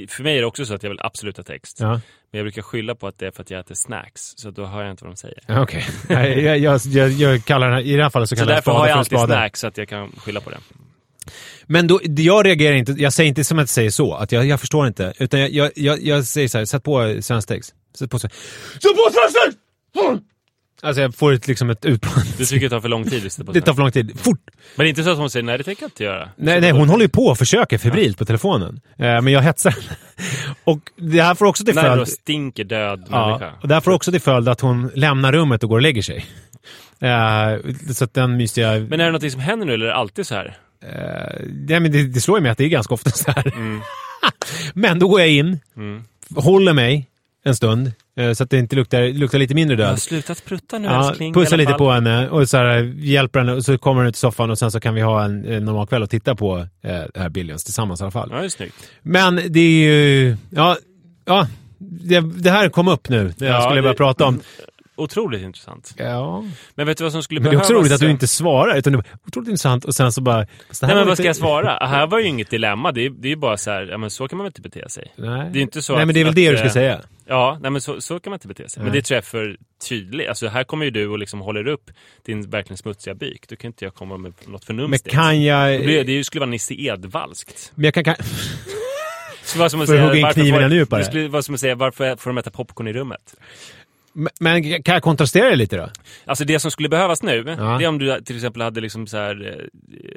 [0.08, 1.80] För mig är det också så att jag vill absolut ha text.
[1.80, 1.88] Ja.
[2.32, 4.22] Men jag brukar skylla på att det är för att jag äter snacks.
[4.36, 5.62] Så då hör jag inte vad de säger.
[5.62, 5.86] Okej.
[6.08, 8.52] Nej, jag, jag, jag, jag kallar den här, i det här fallet så Så kallar
[8.52, 10.58] jag därför har jag alltid snacks så att jag kan skylla på det.
[11.66, 14.46] Men då, jag reagerar inte, jag säger inte som att jag säger så, att jag,
[14.46, 15.12] jag förstår inte.
[15.18, 17.74] Utan jag, jag, jag, jag säger så här, sätt på svensk text.
[17.98, 18.32] Sätt på, sätt
[18.82, 19.58] på svensk text!
[20.82, 22.38] Alltså jag får ett, liksom ett utbrott.
[22.38, 24.20] Du tycker det tar för lång tid på Det tar för lång tid.
[24.20, 24.40] Fort!
[24.76, 26.28] Men det är inte så att hon säger nej, det tänker jag inte göra.
[26.36, 28.80] Nej, nej, hon håller ju på och försöker febrilt på telefonen.
[28.98, 29.74] Eh, men jag hetsar.
[30.64, 32.08] Och det här får också till När det då följd...
[32.08, 33.52] stinker död Ja, människa.
[33.62, 36.02] och det här får också till följd att hon lämnar rummet och går och lägger
[36.02, 36.26] sig.
[37.00, 38.72] Eh, så att den mystiga...
[38.72, 40.56] Men är det något som händer nu eller är det alltid så här?
[40.82, 43.46] Eh, nej, men det, det slår ju mig att det är ganska ofta så här.
[43.56, 43.80] Mm.
[44.74, 45.60] men då går jag in,
[46.36, 47.06] håller mig
[47.44, 50.02] en stund, eh, så att det inte luktar, luktar lite mindre Jag har död.
[50.02, 51.34] slutat prutta nu Ja, älskling.
[51.34, 51.78] pussar lite fall.
[51.78, 54.58] på henne och så här, hjälper henne och så kommer hon ut i soffan och
[54.58, 56.66] sen så kan vi ha en, en normal kväll och titta på eh,
[57.14, 58.28] det här Billions tillsammans i alla fall.
[58.32, 58.90] Ja, det är snyggt.
[59.02, 60.36] Men det är ju...
[60.50, 60.76] Ja,
[61.24, 61.48] ja
[61.78, 64.40] det, det här kom upp nu, det jag Ja, skulle börja prata om.
[64.96, 65.94] Otroligt intressant.
[65.96, 66.44] Ja.
[66.74, 68.26] Men vet du vad som skulle Men det är också behövas roligt att du inte
[68.26, 70.36] svarar, utan du bara, otroligt intressant och sen så bara...
[70.36, 70.46] det
[70.80, 71.86] här Nej men vad ska lite- jag svara?
[71.86, 72.92] Här var ju inget dilemma.
[72.92, 74.60] Det är, det är ju bara så här, ja men så kan man väl inte
[74.60, 75.12] bete sig.
[75.16, 76.72] Nej, Det är inte så Nej men det är väl att, det du ska eh,
[76.72, 77.00] säga.
[77.28, 78.82] Ja, nej men så, så kan man inte bete sig.
[78.82, 79.00] Men Nej.
[79.00, 79.56] det tror jag är för
[79.88, 80.28] tydligt.
[80.28, 81.90] Alltså här kommer ju du och liksom håller upp
[82.26, 83.48] din verkligen smutsiga byk.
[83.48, 85.14] Då kan inte jag komma med något Men förnumstigt.
[85.14, 85.86] kan jag...
[85.86, 87.72] Det, det skulle vara Nisse Edvalskt.
[87.74, 88.04] Men jag kan...
[88.04, 88.14] kan...
[89.42, 90.98] skulle vara som att säga, varför får-.
[90.98, 93.34] Det skulle vara som att säga varför får de äta popcorn i rummet?
[94.40, 95.88] Men- kan jag kontrastera det lite då?
[96.24, 97.76] Alltså det som skulle behövas nu, Ja.
[97.78, 99.64] det är om du till exempel hade liksom så här, eh,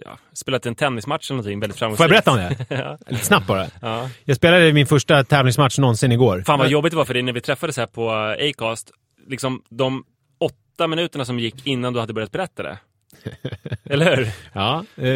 [0.05, 2.25] ja, spelat en tennismatch eller någonting väldigt Får framgångsrikt.
[2.27, 2.75] jag berätta om det?
[2.83, 2.97] ja.
[3.07, 3.65] Lite snabbt bara.
[3.81, 4.09] ja.
[4.25, 6.43] Jag spelade min första tävlingsmatch någonsin igår.
[6.45, 8.11] Fan vad jobbigt det var för dig när vi träffades här på
[8.49, 8.91] Acast.
[9.27, 10.03] Liksom de
[10.39, 12.77] åtta minuterna som gick innan du hade börjat berätta det.
[13.85, 14.29] Eller hur?
[14.53, 15.07] Ja, eh,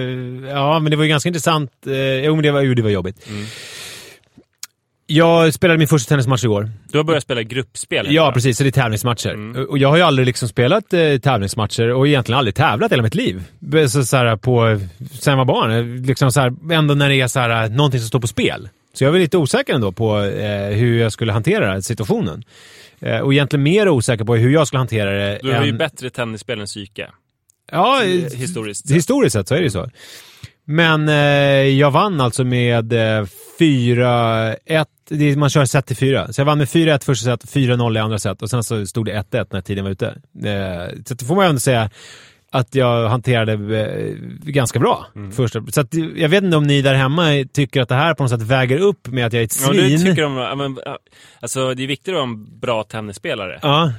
[0.51, 1.71] ja, men det var ju ganska intressant.
[1.87, 3.27] Eh, jo, men det var, jo, det var jobbigt.
[3.29, 3.45] Mm.
[5.15, 6.69] Jag spelade min första tennismatch igår.
[6.91, 8.07] Du har börjat spela gruppspel.
[8.13, 8.31] Ja, va?
[8.31, 8.57] precis.
[8.57, 9.29] Så det är tävlingsmatcher.
[9.33, 9.65] Mm.
[9.69, 13.15] Och jag har ju aldrig liksom spelat eh, tävlingsmatcher och egentligen aldrig tävlat hela mitt
[13.15, 13.43] liv.
[13.89, 14.79] Så, så här, på,
[15.19, 16.03] sen jag var barn.
[16.05, 18.69] Liksom så här, ändå när det är så här, eh, någonting som står på spel.
[18.93, 22.43] Så jag var lite osäker ändå på eh, hur jag skulle hantera den situationen.
[22.99, 25.39] Eh, och egentligen mer osäker på hur jag skulle hantera det.
[25.43, 27.09] Du har ju än- bättre tennisspel än psyke.
[27.71, 28.09] Ja, eh,
[28.39, 28.91] historiskt.
[28.91, 29.89] Historiskt sett så är det ju så.
[30.65, 31.15] Men eh,
[31.79, 33.25] jag vann alltså med eh,
[33.59, 34.85] 4-1.
[35.09, 36.33] Det Man kör set till 4.
[36.33, 39.05] Så jag vann med 4-1 första set, 4-0 i andra set och sen så stod
[39.05, 40.05] det 1-1 när tiden var ute.
[40.45, 41.89] Eh, så det får man ändå säga
[42.51, 44.13] att jag hanterade eh,
[44.51, 45.05] ganska bra.
[45.15, 45.31] Mm.
[45.31, 45.61] Första.
[45.71, 48.29] Så att, jag vet inte om ni där hemma tycker att det här på något
[48.29, 49.89] sätt väger upp med att jag är ett Ja, svin.
[49.89, 50.97] du tycker om, ja, ja,
[51.39, 53.93] alltså det är viktigare att vara en bra tennisspelare Ja.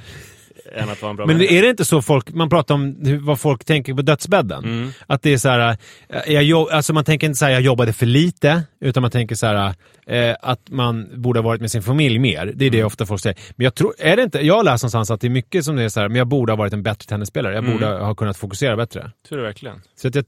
[0.73, 1.53] Än att vara en bra Men människa.
[1.55, 4.63] är det inte så folk, man pratar om hur, vad folk tänker på dödsbädden?
[4.63, 4.89] Mm.
[5.07, 5.77] Att det är så här,
[6.09, 9.35] eh, jag, alltså man tänker inte så här, jag jobbade för lite, utan man tänker
[9.35, 9.73] så här,
[10.07, 12.51] eh, att man borde ha varit med sin familj mer.
[12.55, 12.87] Det är det Mm.
[12.87, 13.37] ofta folk säger.
[13.55, 15.75] Men jag tror, är det inte, jag har läst någonstans att det är mycket som
[15.75, 17.53] det är så här, men jag borde ha varit en bättre tennisspelare.
[17.53, 17.73] Jag Mm.
[17.77, 19.11] borde ha kunnat fokusera bättre.
[19.29, 19.81] Tror du verkligen?
[19.95, 20.25] Så att jag,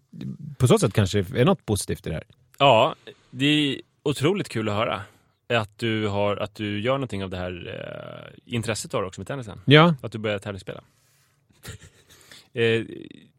[0.57, 2.23] på så sätt kanske det är något positivt i det här.
[2.59, 2.95] Ja,
[3.31, 5.01] det är otroligt kul att höra.
[5.49, 9.21] Att du, har, att du gör någonting av det här eh, intresset du har också
[9.21, 9.61] med tennisen.
[9.65, 9.95] Ja.
[10.01, 10.83] Att du börjar tävlingsspela.
[12.53, 12.83] eh,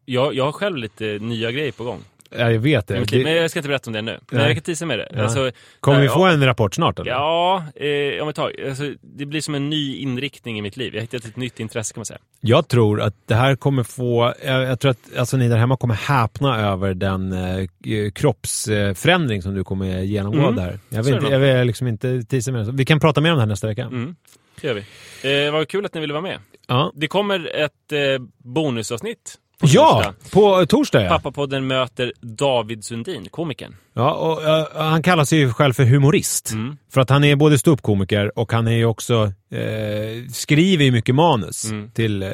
[0.05, 2.01] jag, jag har själv lite nya grejer på gång.
[2.31, 2.95] Ja, jag vet det.
[2.95, 4.19] liv, det Men jag ska inte berätta om det nu.
[4.31, 4.47] Men Nej.
[4.47, 5.09] jag kan tisa med det.
[5.15, 5.23] Ja.
[5.23, 5.51] Alltså,
[5.81, 7.11] kommer vi ja, få en rapport snart eller?
[7.11, 8.53] Ja, eh, om ett tag.
[8.69, 10.95] Alltså, det blir som en ny inriktning i mitt liv.
[10.95, 12.19] Jag har hittat ett nytt intresse kan man säga.
[12.41, 15.77] Jag tror att det här kommer få, jag, jag tror att alltså, ni där hemma
[15.77, 20.57] kommer häpna över den eh, kroppsförändring som du kommer genomgå Mm.
[20.57, 20.79] där.
[20.89, 22.73] Jag vill, det inte, jag vill liksom inte tisa mer.
[22.73, 23.83] Vi kan prata mer om det här nästa vecka.
[23.83, 24.17] Mm.
[24.61, 25.47] Det gör vi.
[25.47, 26.39] Eh, vad kul att ni ville vara med.
[26.67, 26.93] Ja.
[26.95, 27.99] Det kommer ett eh,
[28.39, 30.15] bonusavsnitt Ja, torsdag.
[30.33, 31.09] på torsdag ja.
[31.09, 33.77] Pappapodden möter David Sundin, komikern.
[33.93, 36.53] ja och, eh, han kallar sig ju själv för humorist.
[36.53, 36.77] Mm.
[36.93, 41.15] För att han är både ståuppkomiker och han är ju också, eh, skriver ju mycket
[41.15, 41.91] manus Mm.
[41.91, 42.31] till eh,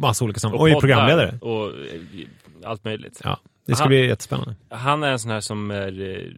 [0.00, 0.60] massa olika sammanhang.
[0.60, 1.38] Och Och är programledare.
[1.40, 3.20] Och eh, allt möjligt.
[3.24, 4.54] Ja, det ska Han- bli jättespännande.
[4.70, 6.32] Han är en sån här som är...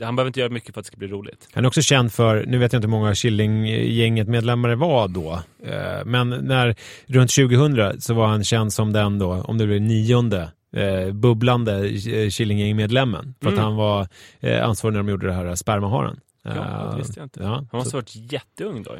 [0.00, 1.48] eh, Han behöver inte göra mycket för att det ska bli roligt.
[1.52, 5.08] Han är också känd för, nu vet jag inte hur många Killinggänget medlemmar det var
[5.08, 5.32] då,
[5.66, 6.76] eh, men när,
[7.06, 11.88] runt 2000 så var han känd som den då, om det blev nionde, eh, bubblande
[11.88, 13.34] eh, Killinggäng-medlemmen.
[13.40, 13.58] För Mm.
[13.58, 14.08] att han var
[14.40, 16.20] eh, ansvarig när de gjorde det här spermaharen.
[16.44, 17.42] Ja, det visste jag inte.
[17.42, 18.92] Ja, Han måste ha varit jätteung då.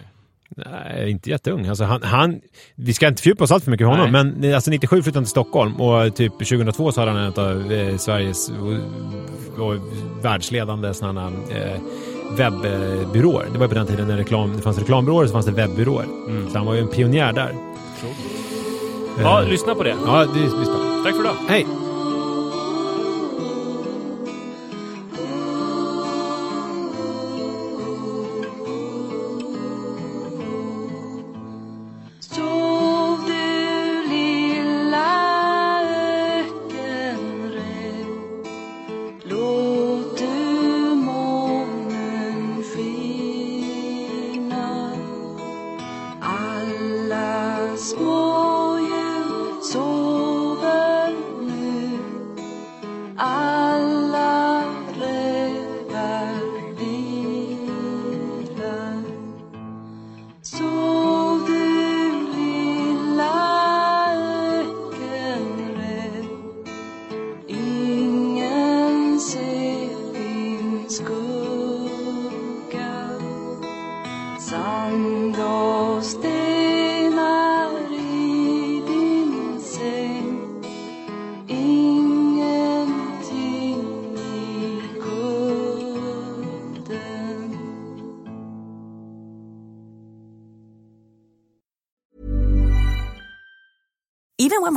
[0.57, 1.67] Nej, inte jätteung.
[1.67, 2.41] Alltså han, han,
[2.75, 4.25] vi ska inte fördjupa oss allt för mycket i honom, Nej.
[4.25, 7.73] men alltså 97 flyttade han till Stockholm och typ 2002 så hade han en av
[7.73, 9.75] eh, Sveriges och, och
[10.23, 11.81] världsledande sådana eh,
[12.37, 13.47] webbyråer.
[13.53, 16.07] Det var på den tiden när reklam, det fanns reklambyråer så fanns det webbyråer.
[16.29, 16.51] Mm.
[16.51, 17.55] Så han var ju en pionjär där.
[19.23, 19.97] Ja, Eh, lyssna på det.
[20.07, 21.05] Ja, det blir spännande.
[21.05, 21.37] Tack för idag.
[21.49, 21.67] Hej!